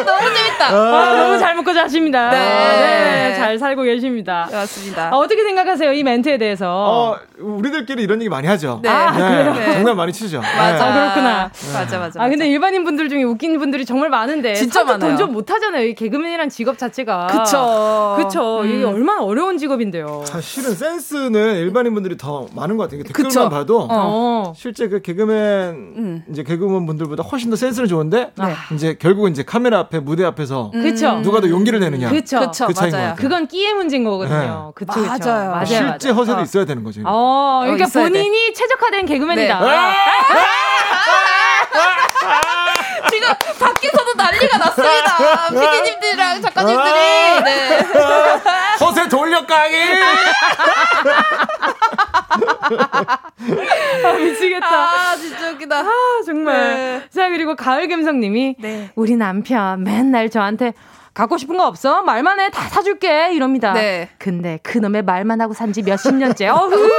[0.04, 0.66] 너무 재밌다.
[0.68, 2.30] 아, 너무 잘 먹고 자십니다.
[2.30, 2.38] 네.
[2.38, 4.48] 네, 잘 살고 계십니다.
[4.50, 5.10] 맞습니다.
[5.12, 6.66] 아, 어떻게 생각하세요 이 멘트에 대해서?
[6.68, 8.80] 어 우리들끼리 이런 얘기 많이 하죠.
[8.82, 8.88] 네.
[8.88, 9.54] 아, 그래요?
[9.54, 9.72] 네.
[9.74, 10.40] 장난 많이 치죠.
[10.40, 10.86] 맞아.
[10.86, 11.50] 아, 그렇구나.
[11.72, 12.22] 맞아, 맞아.
[12.22, 15.10] 아 근데 일반인 분들 중에 웃긴 분들이 정말 많은데 진짜 많아요.
[15.10, 15.86] 돈좀 못하잖아요.
[15.86, 17.26] 이 개그맨이란 직업 자체가.
[17.28, 18.16] 그쵸.
[18.18, 18.64] 그쵸.
[18.64, 18.94] 이게 음.
[18.94, 20.22] 얼마나 어려운 직업인데요.
[20.26, 23.02] 사실은 센스는 일반인 분들이 더 많은 것 같아요.
[23.02, 23.48] 댓글만 그쵸.
[23.48, 24.52] 봐도 어.
[24.56, 25.36] 실제 그 개그맨
[25.74, 26.24] 음.
[26.30, 28.54] 이제 개그맨 분들보다 훨씬 더 센스는 좋은데 네.
[28.74, 31.20] 이제 결국은 이제 카메라 앞에 무대 앞에서 그쵸.
[31.22, 32.10] 누가 더 용기를 내느냐.
[32.10, 32.40] 그쵸.
[32.40, 33.14] 그쵸, 그 차이인 것 맞아요.
[33.16, 34.72] 그건 끼의 문제인 거거든요.
[34.74, 35.06] 그쵸, 그쵸.
[35.06, 35.50] 맞아요.
[35.50, 35.64] 맞아요.
[35.66, 36.14] 실제 맞아요.
[36.20, 36.42] 허세도 어.
[36.42, 37.00] 있어야 되는 거죠.
[37.04, 38.10] 어, 그러니까 있어야 돼.
[38.10, 39.60] 본인이 최적화된 개그맨이다.
[39.60, 39.66] 네.
[43.10, 43.28] 지금
[43.58, 45.48] 밖에서도 난리가 났습니다.
[45.48, 46.94] 피디님들이랑 작가님들이.
[47.44, 47.78] 네.
[48.80, 49.76] 허세 돌려 까기.
[54.04, 54.66] 아, 미치겠다.
[54.66, 55.78] 아, 진짜 웃기다.
[55.80, 55.92] 아,
[56.24, 56.54] 정말.
[56.56, 57.02] 네.
[57.10, 58.90] 자, 그리고 가을갬성님이 네.
[58.94, 60.72] 우리 남편 맨날 저한테
[61.16, 62.02] 갖고 싶은 거 없어?
[62.02, 62.50] 말만 해.
[62.50, 63.32] 다 사줄게.
[63.32, 63.72] 이럽니다.
[63.72, 64.10] 네.
[64.18, 66.48] 근데 그놈의 말만 하고 산 지 몇십 년째.
[66.52, 66.90] 어후!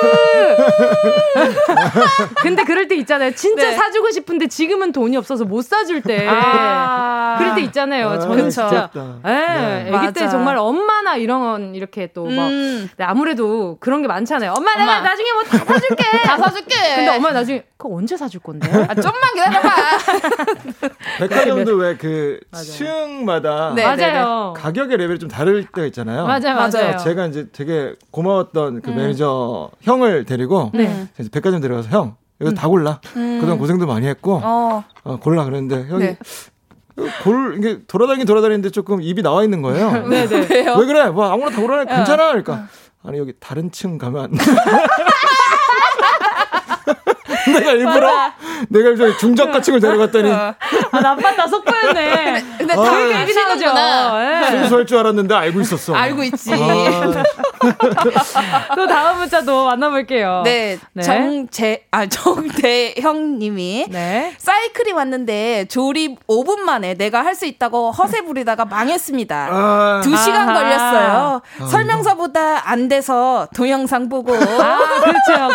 [2.42, 3.34] 근데 그럴 때 있잖아요.
[3.36, 3.76] 진짜 네.
[3.76, 6.28] 사주고 싶은데 지금은 돈이 없어서 못 사줄 때.
[6.28, 7.36] 아.
[7.38, 8.10] 그럴 때 있잖아요.
[8.10, 8.50] 아, 저는 그쵸.
[8.50, 8.90] 진짜.
[9.26, 9.92] 예, 네.
[9.94, 10.28] 아기 때.
[10.28, 12.48] 정말 엄마나 이런 건 이렇게 또 막.
[12.48, 12.90] 음.
[12.98, 14.54] 네, 아무래도 그런 게 많잖아요.
[14.58, 15.02] 엄마, 내가 엄마.
[15.02, 16.04] 나중에 뭐 다 사줄게.
[16.26, 16.76] 다 사줄게.
[16.96, 18.68] 근데 엄마 나중에 그거 언제 사줄 건데?
[18.90, 19.70] 아, 좀만 기다려봐.
[21.20, 23.84] 백화점도 왜 그 층마다 네.
[23.84, 24.07] 맞아요.
[24.56, 26.26] 가격의 레벨이 좀 다를 때가 있잖아요.
[26.26, 26.70] 맞아요, 맞아요.
[26.72, 26.98] 맞아요.
[26.98, 31.08] 제가 이제 되게 고마웠던 그 매니저 형을 데리고 네.
[31.20, 33.00] 이제 백화점 들어가서 형 이거 다 골라.
[33.14, 34.84] 그동안 고생도 많이 했고 어.
[35.04, 36.18] 어, 골라 그랬는데 형이 네.
[37.24, 40.06] 골 이게 돌아다니긴 돌아다니는데 조금 입이 나와 있는 거예요.
[40.10, 40.38] 네, 네.
[40.48, 41.10] 왜 그래?
[41.10, 42.28] 뭐 아무나 다 골라 괜찮아.
[42.30, 42.68] 그러니까
[43.04, 44.34] 아니 여기 다른 층 가면.
[47.54, 48.12] 내가 일부러
[48.70, 50.56] 내가 일부러 중저가층을 데려갔더니 아,
[50.92, 52.44] 나빴다, 속보였네.
[52.58, 53.66] 근데 아, 다 얘기 나오죠.
[54.46, 54.50] 예.
[54.52, 55.94] 순수할 줄 알았는데 알고 있었어.
[55.96, 56.52] 알고 있지.
[56.54, 57.24] 아,
[58.76, 60.42] 또 다음 문자도 만나볼게요.
[60.44, 61.04] 네, 네.
[61.04, 64.34] 정재 아 정대형님이 네.
[64.38, 69.50] 사이클이 왔는데 조립 5분 만에 내가 할 수 있다고 허세 부리다가 망했습니다.
[69.52, 70.58] 아, 두 시간 아하.
[70.60, 71.42] 걸렸어요.
[71.70, 74.34] 설명서보다 안 돼서 동영상 보고.
[74.34, 75.54] 아, 그렇죠.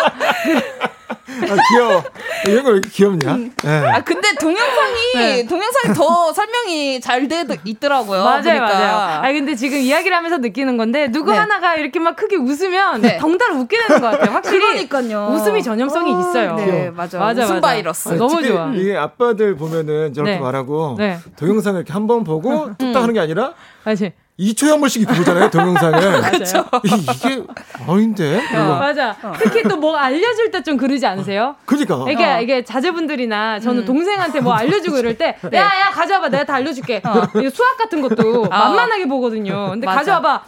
[1.13, 2.03] 아, 귀여워.
[2.47, 3.39] 이런 거왜 이렇게 귀엽냐?
[3.65, 3.69] 예.
[3.69, 5.47] 아 근데 동영상이 네.
[5.47, 8.25] 동영상이 더 설명이 잘 돼 있더라고요.
[8.25, 8.61] 맞아요, 보니까.
[8.67, 9.23] 맞아요.
[9.25, 11.39] 아 근데 지금 이야기를 하면서 느끼는 건데 누구 네.
[11.39, 13.17] 하나가 이렇게 막 크게 웃으면 네.
[13.19, 14.33] 덩달아 웃게 되는 것 같아요.
[14.35, 15.29] 확실히 그러니까요.
[15.35, 16.57] 웃음이 전염성이 있어요.
[16.57, 17.19] 네, 맞아.
[17.19, 17.69] 맞아, 웃음 맞아.
[17.69, 18.09] 바이러스.
[18.11, 18.71] 아, 너무 좋아.
[18.75, 20.39] 이게 아빠들 보면은 저렇게 네.
[20.41, 21.19] 말하고 네.
[21.37, 23.53] 동영상을 이렇게 한 번 보고 뚝딱 하는 게 아니라
[23.85, 24.13] 맞지?
[24.43, 26.01] 2초에 한 번씩 이렇게 보잖아요, 동영상을.
[26.21, 26.67] 맞아요.
[26.85, 27.45] 이게,
[27.87, 28.43] 아닌데?
[28.51, 28.75] 이거.
[28.77, 29.17] 맞아.
[29.39, 31.57] 특히 또 뭐 알려줄 때 좀 그러지 않으세요?
[31.67, 32.09] 그러니까.
[32.11, 35.59] 이게 이게 자제분들이나 저는 동생한테 뭐 알려주고 이럴 때, 네.
[35.59, 36.29] 야, 야, 가져와봐.
[36.29, 37.03] 내가 다 알려줄게.
[37.37, 39.71] 이거 수학 같은 것도 만만하게 보거든요.
[39.71, 39.99] 근데 맞아.
[39.99, 40.43] 가져와봐.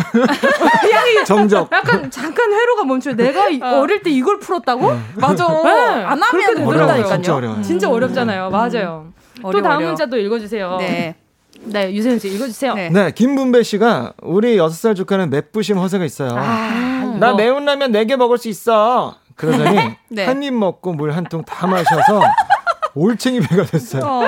[0.92, 1.70] 양이 정적.
[1.72, 3.14] 약간 잠깐 회로가 멈춰요.
[3.16, 4.98] 내가 이- 어릴 때 이걸 풀었다고?
[5.16, 5.46] 맞아.
[5.62, 5.70] 네,
[6.04, 6.64] 안 하면 되더라고요.
[6.64, 7.12] 모른다니까요.
[7.14, 7.62] 진짜 어려워요.
[7.62, 8.50] 진짜 어렵잖아요.
[8.50, 9.12] 맞아요.
[9.42, 9.90] 또 어려워, 다음 어려워.
[9.90, 10.76] 문자 또 읽어주세요.
[10.80, 11.14] 네.
[11.64, 12.74] 네, 유세윤 씨 읽어주세요.
[12.74, 12.88] 네.
[12.90, 16.30] 네, 김분배 씨가 우리 6살 조카는 맵부심 허세가 있어요.
[16.34, 17.36] 아, 나 이거.
[17.36, 19.16] 매운 라면 4개 먹을 수 있어.
[19.36, 20.24] 그러더니 네.
[20.26, 22.20] 한입 먹고 물 한 통 다 마셔서
[22.94, 24.02] 올챙이 배가 됐어요.
[24.04, 24.22] 어.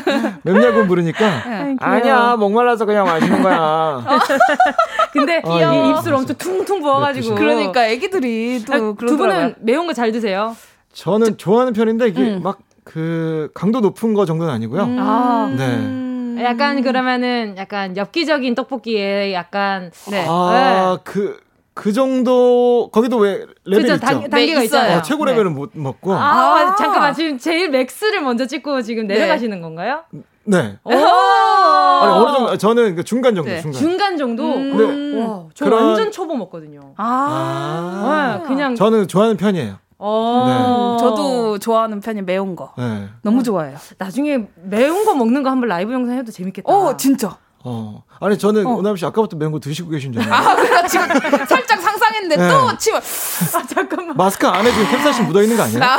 [0.42, 1.76] 맵냐고 물으니까 아이, 귀여워.
[1.78, 4.02] 아니야 목말라서 그냥 마시는 거야.
[5.12, 5.90] 근데 어, 이.
[5.90, 7.34] 입술 엄청 퉁퉁 부어가지고.
[7.34, 9.16] 그러니까 애기들이 또 아, 두.
[9.16, 10.56] 분은 매운 거 잘 드세요?
[10.92, 12.42] 저는 좋아하는 편인데 이게 음.
[12.42, 14.86] 막그 강도 높은 거 정도는 아니고요.
[14.98, 16.07] 아, 네.
[16.44, 20.24] 약간 그러면은 약간 엽기적인 떡볶이에 약간 네.
[20.28, 21.40] 아, 그,
[21.74, 23.98] 그 정도, 거기도 왜 레벨 그죠 있죠?
[24.04, 24.98] 단, 단계가 네, 있어요.
[24.98, 25.32] 어, 최고 네.
[25.32, 26.12] 레벨은 못 먹고.
[26.12, 26.76] 아, 아.
[26.76, 29.14] 잠깐만 지금 제일 max를 먼저 찍고 지금 네.
[29.14, 30.02] 내려가시는 건가요?
[30.44, 30.78] 네.
[30.82, 30.90] 오!
[30.90, 33.60] 아니, 어느 정도, 저는 그 중간 정도, 네.
[33.60, 33.78] 중간.
[33.80, 34.56] 중간 정도.
[34.56, 35.20] 네.
[35.22, 36.94] 와, 저 그런- 완전 초보 먹거든요.
[36.96, 38.40] 아.
[38.42, 39.76] 아, 그냥 저는 좋아하는 편이에요.
[39.98, 40.96] 어.
[41.00, 42.72] 저도 좋아하는 편이 매운 거.
[42.78, 43.08] 네.
[43.22, 43.76] 너무 좋아해요.
[43.98, 46.72] 나중에 매운 거 먹는 거 한번 라이브 영상 해도 재밌겠다.
[46.72, 47.36] 어, 진짜.
[47.64, 48.04] 어.
[48.20, 50.34] 아니, 저는 오남 씨 아까부터 매운 거 드시고 계신 줄 알아요.
[50.78, 51.08] 아, 지금
[51.46, 52.48] 살짝 상상했는데 네.
[52.48, 52.98] 또 치마.
[52.98, 54.16] 아, 잠깐만.
[54.16, 55.80] 마스크 안에 지금 캡사신 묻어 있는 거 아니에요?
[55.80, 55.98] 나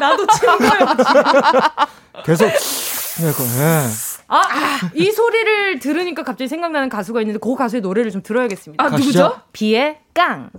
[0.00, 0.86] 나도 친구예요.
[2.24, 2.46] 계속.
[2.46, 3.86] 네, 그, 예.
[4.26, 4.42] 아,
[4.94, 8.82] 이 소리를 들으니까 갑자기 생각나는 가수가 있는데 그 가수의 노래를 좀 들어야겠습니다.
[8.82, 9.22] 아, 가시죠.
[9.22, 9.40] 누구죠?
[9.52, 10.50] 비의 깡.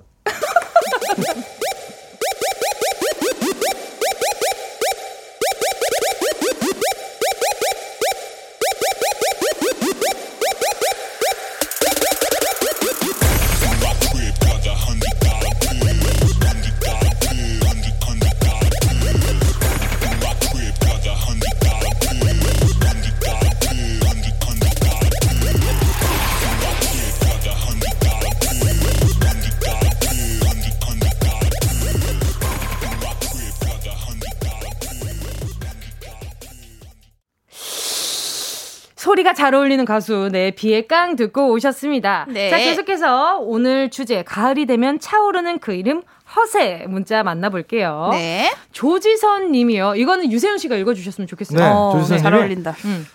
[39.42, 42.28] 잘 어울리는 가수, 네, 비의 깡 듣고 오셨습니다.
[42.30, 42.52] 네.
[42.52, 46.04] 자, 계속해서 오늘 주제, 가을이 되면 차오르는 그 이름,
[46.36, 48.10] 허세 문자 만나볼게요.
[48.12, 48.54] 네.
[48.72, 49.96] 조지선 님이요.
[49.96, 51.60] 이거는 유세윤 씨가 읽어주셨으면 좋겠어요.
[51.60, 52.76] 네, 어, 조지선 잘 님이 어울린다.
[52.86, 53.08] 음.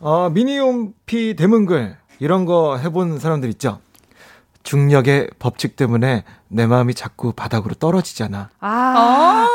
[0.00, 3.80] 어, 미니홈피 대문글 이런 거 해본 사람들 있죠?
[4.62, 8.48] 중력의 법칙 때문에 내 마음이 자꾸 바닥으로 떨어지잖아.
[8.60, 9.46] 아.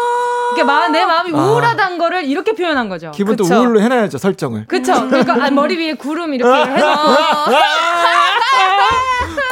[0.64, 1.38] 마, 내 마음이 아.
[1.38, 3.12] 우울하다는 거를 이렇게 표현한 거죠.
[3.12, 3.44] 기분 또.
[3.46, 4.66] 우울로 해놔야죠, 설정을.
[4.68, 5.08] 그쵸.
[5.10, 7.06] 그러니까 아, 머리 위에 구름 이렇게 해서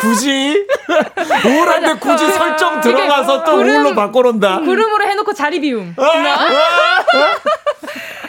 [0.01, 0.65] 굳이
[1.45, 4.59] 우울한데 굳이 설정 들어가서 또 구름- 우울로 바꿔놓는다.
[4.61, 5.95] 구름으로 해놓고 자리 비움.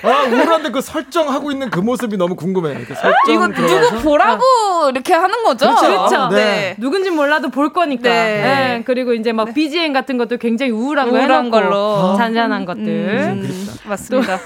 [0.02, 2.70] 아 우울한데 그 설정하고 있는 그 모습이 너무 궁금해.
[2.70, 3.90] 이렇게 설정 이거 들어가서.
[3.90, 4.44] 누구 보라고
[4.90, 5.66] 이렇게 하는 거죠?
[5.74, 5.86] 그렇죠.
[5.86, 6.28] 그렇죠.
[6.28, 6.74] 네.
[6.78, 8.08] 누군지 몰라도 볼 거니까.
[8.08, 8.42] 네.
[8.42, 12.16] 네, 그리고 이제 막 BGM 같은 것도 굉장히 우울한 거 우울한 해놓고 걸로.
[12.16, 12.82] 잔잔한 것들.
[12.86, 14.38] 음, 맞습니다.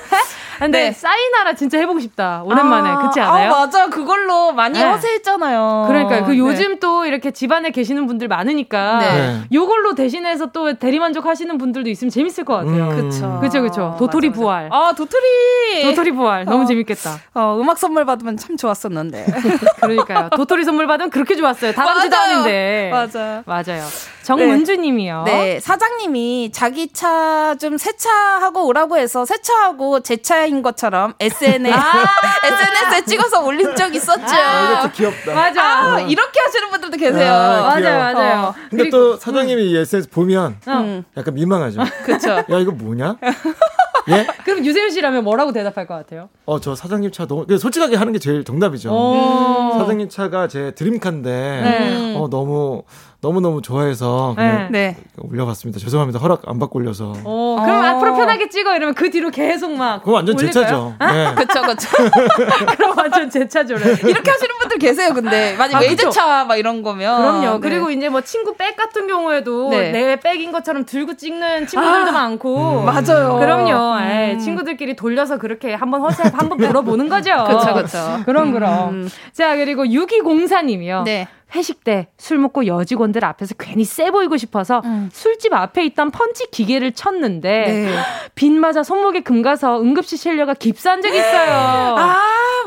[0.58, 0.92] 근데 네.
[0.92, 2.42] 사이나라 진짜 해보고 싶다.
[2.44, 3.52] 오랜만에 아, 그렇지 않아요?
[3.52, 3.88] 아, 맞아.
[3.88, 4.84] 그걸로 많이 네.
[4.84, 5.84] 허세했잖아요.
[5.88, 6.38] 그러니까 그 네.
[6.38, 9.40] 요즘 또 이렇게 집안에 계시는 분들 많으니까 네.
[9.52, 12.88] 요걸로 대신해서 또 대리만족 하시는 분들도 있으면 재밌을 것 같아요.
[12.90, 13.10] 음.
[13.10, 13.38] 그쵸.
[13.40, 13.96] 그쵸 그쵸.
[13.98, 14.68] 도토리 맞아, 부활.
[14.68, 14.88] 맞아.
[14.88, 15.82] 아, 도토리.
[15.82, 16.66] 도토리 부활 너무 어.
[16.66, 17.18] 재밌겠다.
[17.34, 19.26] 어, 음악 선물 받으면 참 좋았었는데.
[19.80, 20.30] 그러니까요.
[20.36, 21.72] 도토리 선물 받으면 그렇게 좋았어요.
[21.72, 22.16] 다람쥐도.
[22.16, 22.90] 아닌데.
[22.92, 23.42] 맞아.
[23.46, 23.82] 맞아요.
[24.24, 25.22] 정문주님이요.
[25.26, 31.72] 네, 사장님이 자기 차 좀 세차하고 오라고 해서 세차하고 제 차인 것처럼 SNS,
[32.44, 34.22] SNS에 찍어서 올린 적 있었죠.
[34.34, 35.34] 아, 이것도 귀엽다.
[35.34, 35.62] 맞아.
[35.62, 37.32] 아, 이렇게 하시는 분들도 계세요.
[37.32, 37.78] 아.
[37.78, 38.42] 맞아요, 맞아요.
[38.48, 38.54] 어.
[38.70, 41.04] 근데 그리고- 또 사장님이 이 SNS 보면 음.
[41.16, 41.80] 약간 민망하죠.
[42.04, 42.30] 그쵸.
[42.30, 43.16] 야 이거 뭐냐?
[44.10, 44.26] 예?
[44.44, 46.28] 그럼 유세윤 씨라면 뭐라고 대답할 것 같아요?
[46.44, 48.90] 어 저 사장님 차 너무 솔직하게 하는 게 제일 정답이죠.
[48.92, 49.78] 오.
[49.78, 52.14] 사장님 차가 제 드림카인데 네.
[52.16, 52.82] 어 너무
[53.24, 54.96] 너무 너무 좋아해서 그냥 네.
[55.16, 55.80] 올려봤습니다.
[55.80, 56.18] 죄송합니다.
[56.18, 57.14] 허락 안 받고 올려서.
[57.24, 57.86] 어, 그럼 어.
[57.86, 60.00] 앞으로 편하게 찍어 이러면 그 뒤로 계속 막.
[60.00, 60.64] 그거 완전 제 올릴까요?
[60.64, 60.94] 차죠.
[61.00, 61.34] 네.
[61.34, 61.88] 그쵸, 그쵸.
[62.76, 63.80] 그럼 완전 제 차죠래.
[63.80, 65.56] 이렇게 하시는 분들 계세요, 근데.
[65.56, 65.80] 만약 아.
[65.80, 67.16] 웨이드차 막 이런 거면.
[67.16, 67.52] 그럼요.
[67.54, 67.60] 네.
[67.60, 69.90] 그리고 이제 뭐 친구 백 같은 경우에도 네.
[69.90, 72.82] 내 백인 것처럼 들고 찍는 친구들도 아, 많고.
[72.82, 73.38] 맞아요.
[73.38, 73.96] 그럼요.
[73.96, 74.06] 음.
[74.06, 77.44] 에이, 친구들끼리 돌려서 그렇게 한번 허세 한번 물어보는 거죠.
[77.48, 78.20] 그쵸, 그쵸.
[78.26, 78.90] 그럼 그럼.
[78.90, 79.10] 음.
[79.32, 81.04] 자 그리고 6204님이요.
[81.04, 81.26] 네.
[81.54, 85.10] 회식 때 술 먹고 여직원들 앞에서 괜히 세 보이고 싶어서 음.
[85.12, 87.98] 술집 앞에 있던 펀치 기계를 쳤는데 네.
[88.34, 91.52] 빈 맞아 손목에 금 가서 응급실 실려가 깁스한 적 있어요.
[91.98, 92.16] 아,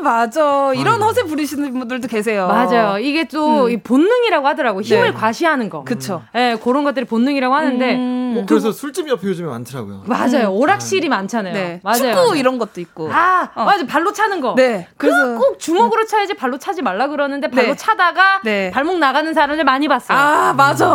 [0.02, 0.72] 맞아.
[0.74, 2.46] 이런 허세 부리시는 분들도 계세요.
[2.46, 2.98] 맞아요.
[2.98, 3.70] 이게 또 음.
[3.70, 4.80] 이 본능이라고 하더라고.
[4.80, 5.12] 힘을 네.
[5.12, 5.82] 과시하는 거.
[5.84, 6.22] 그쵸.
[6.36, 8.36] 예, 그런 것들이 본능이라고 하는데 음.
[8.38, 10.04] 어, 그래서 술집 옆에 요즘에 많더라고요.
[10.06, 10.52] 맞아요.
[10.52, 11.52] 오락실이 많잖아요.
[11.54, 11.80] 네.
[11.82, 12.14] 맞아요.
[12.14, 12.36] 축구.
[12.36, 13.10] 이런 것도 있고.
[13.12, 13.64] 아, 어.
[13.64, 13.84] 맞아.
[13.86, 14.54] 발로 차는 거.
[14.54, 14.86] 네.
[14.96, 17.76] 그래서 꼭 주먹으로 차야지 발로 차지 말라 그러는데 발로 네.
[17.76, 18.70] 차다가 네.
[18.78, 20.16] 발목 나가는 사람을 많이 봤어요.
[20.16, 20.86] 아, 맞아.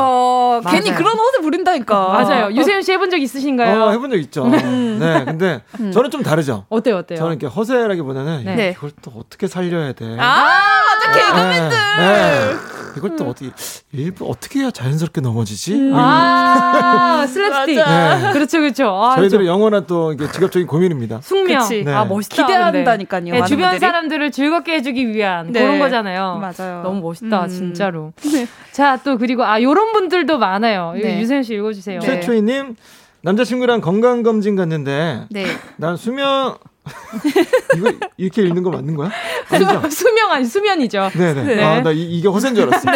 [0.70, 0.98] 괜히 맞아요.
[0.98, 1.96] 그런 허세 부린다니까.
[2.14, 2.56] 맞아요.
[2.56, 3.84] 유세윤 씨 해본 적 있으신가요?
[3.84, 4.48] 어, 해본 적 있죠.
[4.48, 5.62] 네, 근데
[5.92, 6.66] 저는 좀 다르죠.
[6.70, 7.20] 어때요, 어때요?
[7.20, 8.56] 저는 이렇게 허세라기보다는 네.
[8.56, 8.70] 네.
[8.70, 10.06] 이걸 또 어떻게 살려야 돼.
[10.18, 11.12] 아, 맞아.
[11.12, 12.72] 개그맨들.
[12.94, 13.08] 네, 네.
[13.08, 13.50] 이걸 또 어떻게
[13.91, 15.91] 일부 어떻게 해야 자연스럽게 넘어지지?
[15.94, 17.76] 아, 슬랩스틱.
[17.76, 18.32] 네.
[18.34, 18.89] 그렇죠, 그렇죠.
[18.89, 21.22] 아, 저희들의 저- 영원한 또 이게 직업적인 고민입니다.
[21.22, 21.68] 숙명.
[21.68, 21.91] 네.
[21.94, 22.36] 아, 멋있다.
[22.46, 23.24] 기대한다니까요.
[23.34, 23.80] 많은 주변 분들이.
[23.80, 25.62] 사람들을 즐겁게 해주기 위한 네.
[25.62, 26.39] 그런 거잖아요.
[26.41, 26.82] 맞아요.
[26.84, 27.50] 너무 멋있다, 음.
[27.50, 28.14] 진짜로.
[28.72, 30.94] 자, 또 그리고 아, 요런 분들도 많아요.
[30.96, 31.20] 네.
[31.22, 32.00] 유세윤 씨 읽어주세요.
[32.00, 32.06] 네.
[32.06, 32.76] 최초희님
[33.22, 35.46] 남자친구랑 건강검진 갔는데 네.
[35.78, 36.56] 난 수면
[37.78, 39.10] 이거 이렇게 읽는 거 맞는 거야?
[39.50, 39.90] 아니죠?
[39.90, 41.12] 수명 아니 수면이죠.
[41.14, 41.44] 네네.
[41.44, 41.64] 네.
[41.64, 42.90] 아, 나 이, 게 허세인 줄 알았어.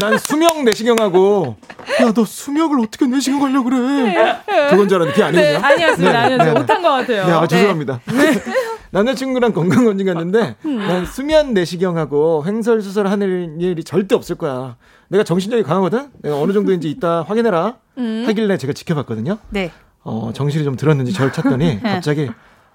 [0.00, 1.56] 난 수명 내시경하고,
[2.00, 4.42] 야, 너 수명을 어떻게 내시경 하려고 그래?
[4.70, 5.42] 그건 줄 알았는데, 그게 아니군요.
[5.42, 6.12] 네, 아니었습니다.
[6.12, 6.52] 네, 아니었어요.
[6.52, 7.26] 네, 못한 것 같아요.
[7.26, 8.00] 네, 아, 죄송합니다.
[8.90, 10.78] 남자친구랑 건강검진 갔는데, 음.
[10.78, 14.76] 난 수면 내시경하고 횡설수설 하는 일이 절대 없을 거야.
[15.08, 16.10] 내가 정신력이 강하거든?
[16.22, 17.76] 내가 어느 정도인지 이따 확인해라.
[17.98, 18.24] 음.
[18.26, 19.38] 하길래 제가 지켜봤거든요.
[19.50, 19.70] 네.
[20.04, 21.80] 어, 정신이 좀 들었는지 저를 찾더니, 네.
[21.80, 22.30] 갑자기,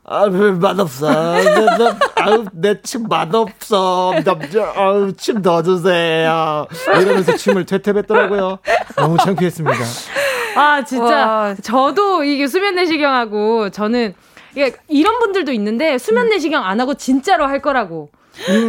[0.09, 1.09] 아, 왜 맛없어.
[1.35, 1.91] 내,
[2.53, 4.13] 내, 침 맛없어.
[4.23, 6.65] 남자, 아우, 침 넣어주세요.
[7.01, 8.59] 이러면서 침을 퇴퇴했더라고요.
[8.95, 9.77] 너무 창피했습니다.
[10.55, 11.55] 아 진짜 와.
[11.61, 14.15] 저도 이게 수면 내시경하고 저는
[14.53, 18.09] 이게 이런 분들도 있는데 수면 내시경 안 하고 진짜로 할 거라고.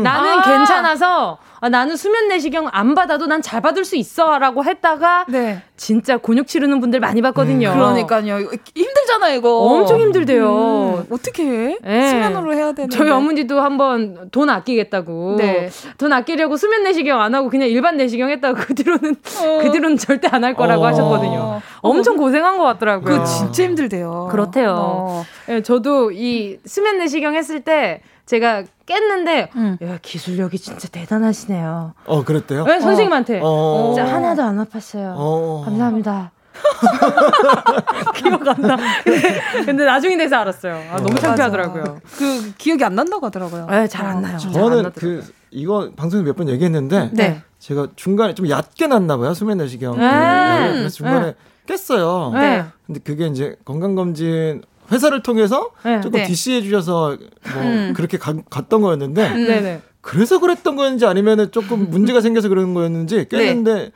[0.02, 0.42] 나는 아.
[0.42, 5.60] 괜찮아서 아, 나는 수면 내시경 안 받아도 난 잘 받을 수 있어라고 했다가 네.
[5.76, 7.72] 진짜 곤욕 치르는 분들 많이 봤거든요.
[7.72, 8.38] 그러니까요.
[8.40, 9.58] 이거 힘들잖아요, 이거.
[9.62, 10.48] 엄청 힘들대요.
[10.48, 11.78] 음, 어떻게 해?
[11.84, 12.08] 예.
[12.08, 12.96] 수면으로 해야 되는데.
[12.96, 15.36] 저희 어머니도 한번 돈 아끼겠다고.
[15.38, 15.70] 네.
[15.98, 19.16] 돈 아끼려고 수면 내시경 안 하고 그냥 일반 내시경 했다고 그 뒤로는
[19.60, 20.86] 그 뒤로는 절대 안 할 거라고 어.
[20.86, 21.60] 하셨거든요.
[21.80, 23.04] 엄청 고생한 것 같더라고요.
[23.04, 24.28] 그거 진짜 힘들대요.
[24.30, 24.74] 그렇대요.
[24.78, 25.24] 어.
[25.48, 29.78] 예, 저도 이 수면 내시경 했을 때 제가 깼는데 음.
[29.82, 31.94] 야 기술력이 진짜 대단하시네요.
[32.04, 32.64] 어, 그랬대요?
[32.64, 33.94] 네, 선생님한테 어.
[33.94, 35.14] 진짜 하나도 안 아팠어요.
[35.16, 35.62] 어.
[35.64, 36.30] 감사합니다.
[38.16, 38.76] 기억 안 나.
[39.04, 40.74] 근데, 근데 나중에 돼서 알았어요.
[40.90, 42.00] 아, 너무 창피하더라고요.
[42.18, 43.66] 그 기억이 안 난다고 하더라고요.
[43.70, 44.36] 네, 잘 안 나요.
[44.38, 44.92] 잘안 저는.
[44.96, 47.42] 그, 이거 방송에 몇 번 얘기했는데, 네.
[47.58, 49.32] 제가 중간에 좀 얕게 났나 봐요.
[49.34, 49.98] 수면 내시경.
[49.98, 50.68] 네.
[50.72, 51.34] 그래서 중간에
[51.66, 52.32] 깼어요.
[52.34, 52.64] 네.
[52.86, 56.00] 근데 그게 이제 건강 검진 회사를 통해서 네.
[56.00, 56.26] 조금 네.
[56.26, 57.16] DC 해 주셔서
[57.54, 59.82] 뭐 그렇게 가- 갔던 거였는데 네네.
[60.00, 63.90] 그래서 그랬던 거였는지 아니면은 조금 문제가 생겨서 그런 거였는지 깼는데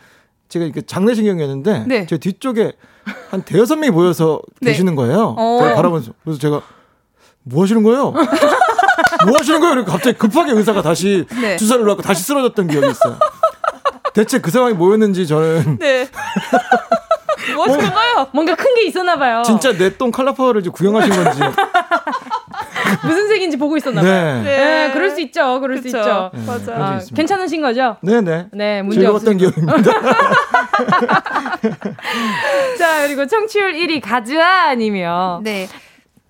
[0.49, 2.07] 제가 이렇게 장내시경이었는데 네.
[2.07, 2.73] 제 뒤쪽에
[3.31, 4.71] 한 대여섯 명이 모여서 네.
[4.73, 5.35] 계시는 거예요.
[5.39, 5.59] 어.
[5.63, 6.61] 제가 바라보면서 그래서 제가
[7.45, 8.13] 뭐 하시는 거예요?
[9.27, 9.85] 뭐 하시는 거예요?
[9.85, 11.57] 갑자기 급하게 의사가 다시 네.
[11.57, 13.19] 주사를 놓고 다시 쓰러졌던 기억이 있어요.
[14.15, 16.07] 대체 그 상황이 뭐였는지 저는 네.
[17.67, 18.27] 뭐 하신 건가요?
[18.33, 19.43] 뭔가 큰 게 있었나 봐요.
[19.45, 21.41] 진짜 내 똥 칼라 파워를 이제 구경하신 건지.
[23.05, 24.43] 무슨 색인지 보고 있었나 봐요.
[24.43, 24.57] 네.
[24.89, 24.91] 네.
[24.93, 25.61] 그럴 수 있죠.
[25.61, 25.99] 그럴 수 그쵸.
[25.99, 26.31] 있죠.
[26.35, 26.65] 네, 맞아.
[26.65, 27.17] 그런 적이 아.
[27.17, 27.97] 괜찮으신 거죠?
[28.03, 28.47] 네 네.
[28.53, 29.53] 네, 문제 즐거웠던 없으니까.
[29.53, 29.93] 기억입니다.
[32.79, 35.41] 자, 그리고 청취율 1위 가즈아 님이요.
[35.45, 35.69] 네.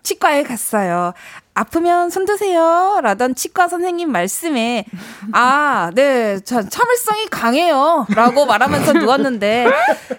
[0.03, 1.13] 치과에 갔어요.
[1.55, 3.01] 아프면 손 드세요.
[3.03, 4.87] 라던 치과 선생님 말씀에,
[5.33, 8.07] 아, 네, 전 참을성이 강해요.
[8.15, 9.67] 라고 말하면서 누웠는데,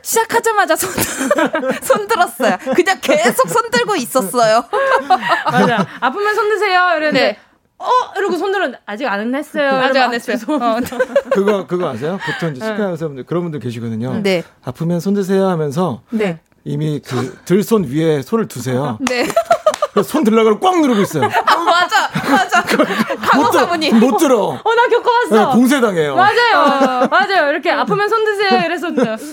[0.04, 0.92] 시작하자마자 손,
[1.82, 2.58] 손 들었어요.
[2.76, 4.64] 그냥 계속 손 들고 있었어요.
[5.52, 5.88] 맞아.
[6.02, 6.88] 아프면 손 드세요.
[6.98, 7.38] 이랬는데 네.
[7.80, 9.72] 어 이러고 손 들었는데 아직 안 했어요.
[9.72, 10.38] 아직 안 아, 했어요.
[10.38, 10.98] 죄송합니다.
[11.32, 12.18] 그거 그거 아세요?
[12.26, 14.22] 보통 이제 치과 의사분들 그런 분들 계시거든요.
[14.24, 14.44] 네.
[14.64, 16.40] 아프면 손 드세요 하면서 네.
[16.64, 18.98] 이미 그 들손 위에 손을 두세요.
[19.02, 19.26] 네.
[20.02, 21.26] 손 들라고 꽉 누르고 있어요.
[21.46, 22.10] 아, 맞아.
[22.32, 22.62] 맞아.
[22.78, 23.90] 못, 간호사분이.
[23.92, 24.60] 들, 못 들어.
[24.64, 25.36] 어 나 겪어왔어.
[25.50, 26.16] 네, 공세당해요.
[26.16, 27.08] 맞아요.
[27.12, 27.50] 맞아요.
[27.50, 28.62] 이렇게 아프면 손 드세요.
[28.66, 28.88] 이래서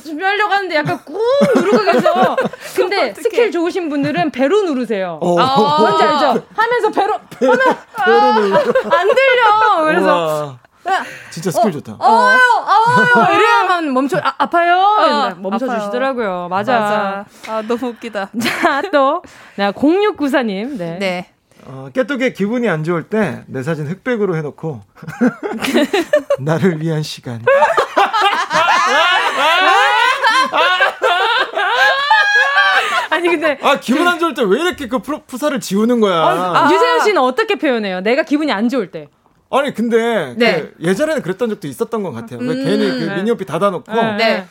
[0.04, 1.18] 준비하려고 하는데 약간 꾹
[1.56, 2.36] 누르고 계셔.
[2.76, 5.18] 근데 스킬 좋으신 분들은 배로 누르세요.
[5.22, 5.38] 어.
[5.40, 5.78] 아.
[5.80, 6.42] 뭔지 알죠?
[6.54, 9.84] 하면서 배로 하면 안 들려.
[9.86, 10.58] 그래서 우와.
[11.30, 11.96] 진짜 스킬 좋다.
[12.00, 13.26] 아요, 아요.
[13.36, 14.96] 이래야만 멈춰 아, 아파요.
[15.00, 15.78] 이러는데 멈춰 아파요.
[15.80, 16.48] 주시더라고요.
[16.50, 16.80] 맞아.
[16.80, 17.24] 맞아.
[17.48, 18.30] 아, 너무 웃기다.
[18.40, 19.22] 자, 또,
[19.56, 20.76] 나 0694님.
[20.78, 20.98] 네.
[20.98, 21.30] 네.
[21.66, 24.80] 어, 깨똑에 기분이 안 좋을 때 내 사진 흑백으로 해놓고
[26.40, 27.42] 나를 위한 시간.
[33.10, 33.58] 아니, 근데.
[33.62, 36.14] 아 기분 안 좋을 때 왜 이렇게 그 프로, 푸사를 지우는 거야?
[36.16, 38.00] 아, 유재현 씨는 어떻게 표현해요?
[38.00, 39.08] 내가 기분이 안 좋을 때.
[39.50, 40.62] 아니 근데 네.
[40.62, 42.38] 그 예전에는 그랬던 적도 있었던 것 같아요.
[42.40, 42.64] 왜 음.
[42.64, 43.16] 괜히 그 네.
[43.16, 43.92] 미니홈피 닫아놓고.
[44.16, 44.46] 네.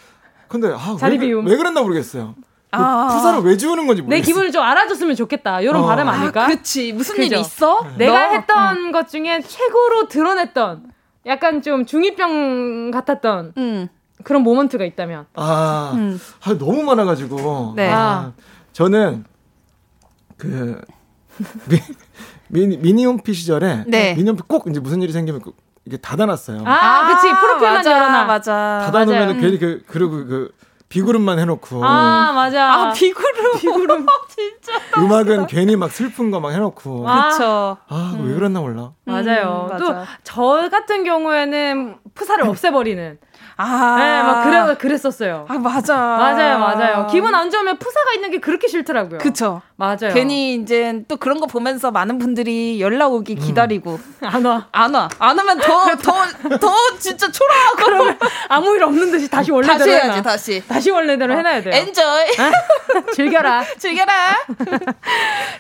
[0.48, 1.42] 근데 아, 왜, 그-.
[1.42, 2.36] 왜 그랬나 모르겠어요.
[2.72, 3.08] 그 아.
[3.08, 4.22] 푸사를 왜 지우는 건지 모르겠어요.
[4.22, 5.62] 내 기분을 좀 알아줬으면 좋겠다.
[5.62, 5.86] 이런 어.
[5.88, 6.44] 바람 아닐까?
[6.44, 6.92] 아, 그치.
[6.94, 7.26] 무슨 그죠?
[7.26, 7.86] 일이 있어?
[7.98, 8.34] 내가 너?
[8.34, 10.92] 했던 것 중에 최고로 드러냈던
[11.26, 13.88] 약간 좀 중2병 같았던 음.
[14.24, 15.28] 그런 모먼트가 있다면.
[15.36, 16.20] 아, 음.
[16.44, 17.74] 아, 너무 많아가지고.
[17.76, 17.90] 네.
[17.90, 18.34] 아,
[18.74, 19.24] 저는
[20.38, 20.82] 그
[22.50, 24.14] 미, 미니 미니홈피 시절에 네.
[24.16, 25.52] 미니홈피 꼭 이제 무슨 일이 생기면 그
[25.86, 26.64] 이게 닫아놨어요.
[26.66, 27.28] 아, 그치.
[27.34, 28.26] 프로필만 맞아, 열어놔.
[28.26, 28.82] 맞아.
[28.86, 29.40] 닫아놓으면.
[29.40, 30.52] 괜히 그 그리고 그
[30.90, 32.74] 비구름만 해놓고 아, 맞아.
[32.90, 33.58] 아, 비구름.
[33.60, 34.06] 비구름.
[34.30, 34.74] 진짜.
[34.98, 37.30] 음악은 괜히 막 슬픈 거 막 해놓고 아.
[37.30, 37.78] 그쵸.
[37.88, 38.92] 아왜 그랬나 몰라.
[39.06, 39.70] 맞아요.
[39.72, 40.06] 음, 또 맞아.
[40.24, 43.18] 저 같은 경우에는 푸사를 없애버리는.
[43.62, 43.96] 아.
[44.00, 45.46] 네, 막 그래 그랬었어요.
[45.50, 45.94] 아, 맞아.
[45.96, 47.08] 맞아요, 맞아요.
[47.12, 49.18] 기분 안 좋으면 푸사가 있는 게 그렇게 싫더라고요.
[49.20, 49.62] 그쵸.
[49.76, 50.14] 맞아요.
[50.14, 53.40] 괜히 이제 또 그런 거 보면서 많은 분들이 연락 오기 음.
[53.40, 54.68] 기다리고 안 와.
[54.72, 55.10] 안 와.
[55.20, 57.76] 안 오면 더, 더, 더 진짜 초라하고.
[57.78, 60.04] 그러면 아무 일 없는 듯이 다시 원래대로 다시 해놔.
[60.06, 60.64] 해야지, 다시.
[60.68, 61.74] 다시 원래대로 해놔야 돼요.
[61.74, 62.26] 엔조이.
[63.14, 63.64] 즐겨라.
[63.78, 64.14] 즐겨라.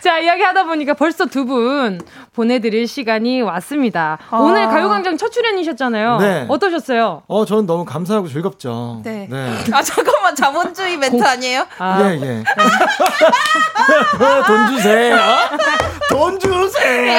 [0.01, 1.99] 자, 이야기 하다 보니까 벌써 두 분
[2.34, 4.17] 보내드릴 시간이 왔습니다.
[4.30, 4.38] 아.
[4.38, 6.17] 오늘 가요광장 첫 출연이셨잖아요.
[6.17, 6.45] 네.
[6.47, 7.23] 어떠셨어요?
[7.27, 9.01] 어 저는 너무 감사하고 즐겁죠.
[9.03, 9.27] 네.
[9.30, 9.53] 네.
[9.73, 10.36] 아, 잠깐만.
[10.36, 11.65] 자본주의 멘트 아니에요?
[11.80, 12.43] 아, 예, 예.
[14.45, 15.17] 돈 주세요.
[16.09, 17.13] 돈 주세요.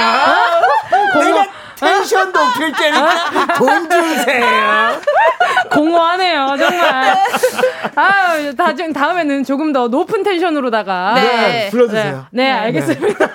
[1.21, 1.47] 내가
[1.81, 5.01] 텐션 높일 테니까 돈 주세요.
[5.71, 7.17] 공허하네요, 정말.
[7.97, 11.15] 아유, 나중 다음에는 조금 더 높은 텐션으로다가.
[11.15, 11.71] 네.
[11.71, 12.27] 불러주세요.
[12.31, 13.29] 네, 네, 알겠습니다.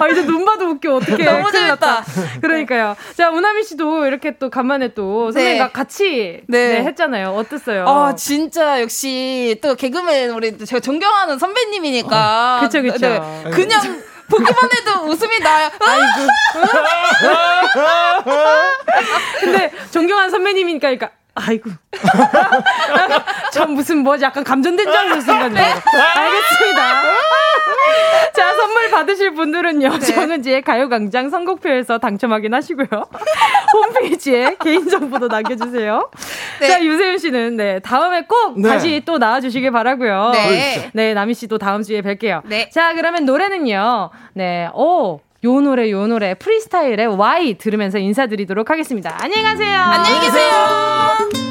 [0.00, 0.96] 아, 이제 눈 봐도 웃겨.
[0.96, 1.24] 어떻게.
[1.24, 2.04] 너무 재밌다.
[2.40, 2.96] 그러니까요.
[3.16, 5.72] 자, 우나미 씨도 이렇게 또 간만에 또 선생님과 네.
[5.72, 6.68] 같이 네.
[6.78, 7.30] 네, 했잖아요.
[7.30, 7.86] 어땠어요?
[7.86, 12.58] 아, 진짜 역시 또 개그맨 우리 제가 존경하는 선배님이니까.
[12.62, 12.98] 그쵸, 그쵸.
[12.98, 13.20] 네.
[13.52, 15.70] 그냥 보기만 해도 웃음이 나요.
[15.80, 16.28] 아이고.
[19.40, 21.70] 근데 존경하는 선배님이니까 그러니까 아이고.
[23.52, 25.66] 전 무슨 뭐 약간 감전된 줄 알았을 순간이에요.
[26.16, 27.02] 알겠습니다.
[28.34, 29.98] 자, 선물 받으실 분들은요.
[29.98, 32.86] 정은지의 가요광장 선곡표에서 당첨 확인하시고요.
[33.74, 36.10] 홈페이지에 개인정보도 남겨주세요.
[36.60, 36.66] 네.
[36.68, 38.68] 자, 유세윤 씨는 네, 다음에 꼭 네.
[38.68, 40.30] 다시 또 나와주시길 바라고요.
[40.32, 40.90] 네.
[40.92, 42.42] 네, 나미 씨도 다음 주에 뵐게요.
[42.44, 42.70] 네.
[42.70, 44.10] 자, 그러면 노래는요.
[44.34, 45.20] 네, 오.
[45.44, 49.14] 요 노래, 요 노래, 프리스타일의 Y 들으면서 인사드리도록 하겠습니다.
[49.20, 49.78] 안녕히 가세요.
[49.78, 51.43] 안녕히 계세요.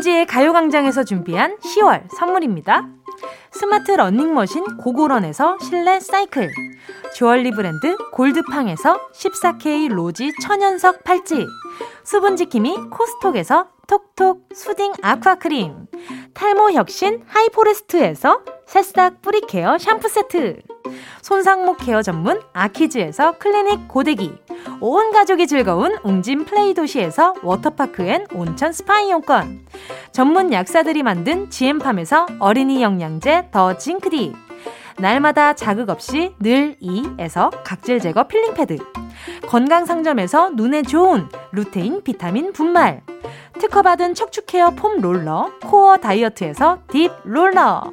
[0.00, 2.88] 정은지의 가요광장에서 준비한 10월 선물입니다.
[3.50, 6.50] 스마트 러닝머신 고고런에서 실내 사이클.
[7.14, 11.46] 주얼리 브랜드 골드팡에서 14K 로지 천연석 팔찌.
[12.04, 15.86] 수분지킴이 코스톡에서 톡톡 soothing aqua크림.
[16.34, 20.62] 탈모 혁신 하이포레스트에서 새싹 뿌리 care 샴푸 세트.
[21.22, 24.32] 손상모 care 전문 아키즈에서 클리닉 고데기.
[24.80, 29.66] 온 가족이 즐거운 웅진 플레이 도시에서 워터파크 and 온천 스파 이용권.
[30.12, 34.34] 전문 약사들이 만든 지엠팜에서 어린이 영양제 더 징크디.
[34.98, 38.78] 날마다 자극 없이 늘 이에서 각질 제거 필링 패드.
[39.48, 43.02] 건강 상점에서 눈에 좋은 루테인 비타민 분말.
[43.58, 47.92] 특허받은 척추 care foam roller 코어 다이어트에서 deep roller.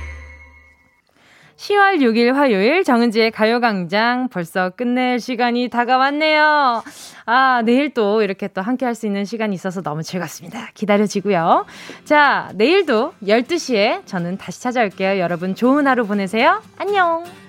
[1.61, 6.83] 10월 6일 화요일 정은지의 가요광장 벌써 끝낼 시간이 다가왔네요.
[7.27, 10.69] 아, 내일 또 이렇게 또 함께 할 수 있는 시간이 있어서 너무 즐겁습니다.
[10.73, 11.65] 기다려지고요.
[12.03, 15.19] 자, 내일도 12시에 저는 다시 찾아올게요.
[15.19, 16.61] 여러분 좋은 하루 보내세요.
[16.77, 17.40] 안녕!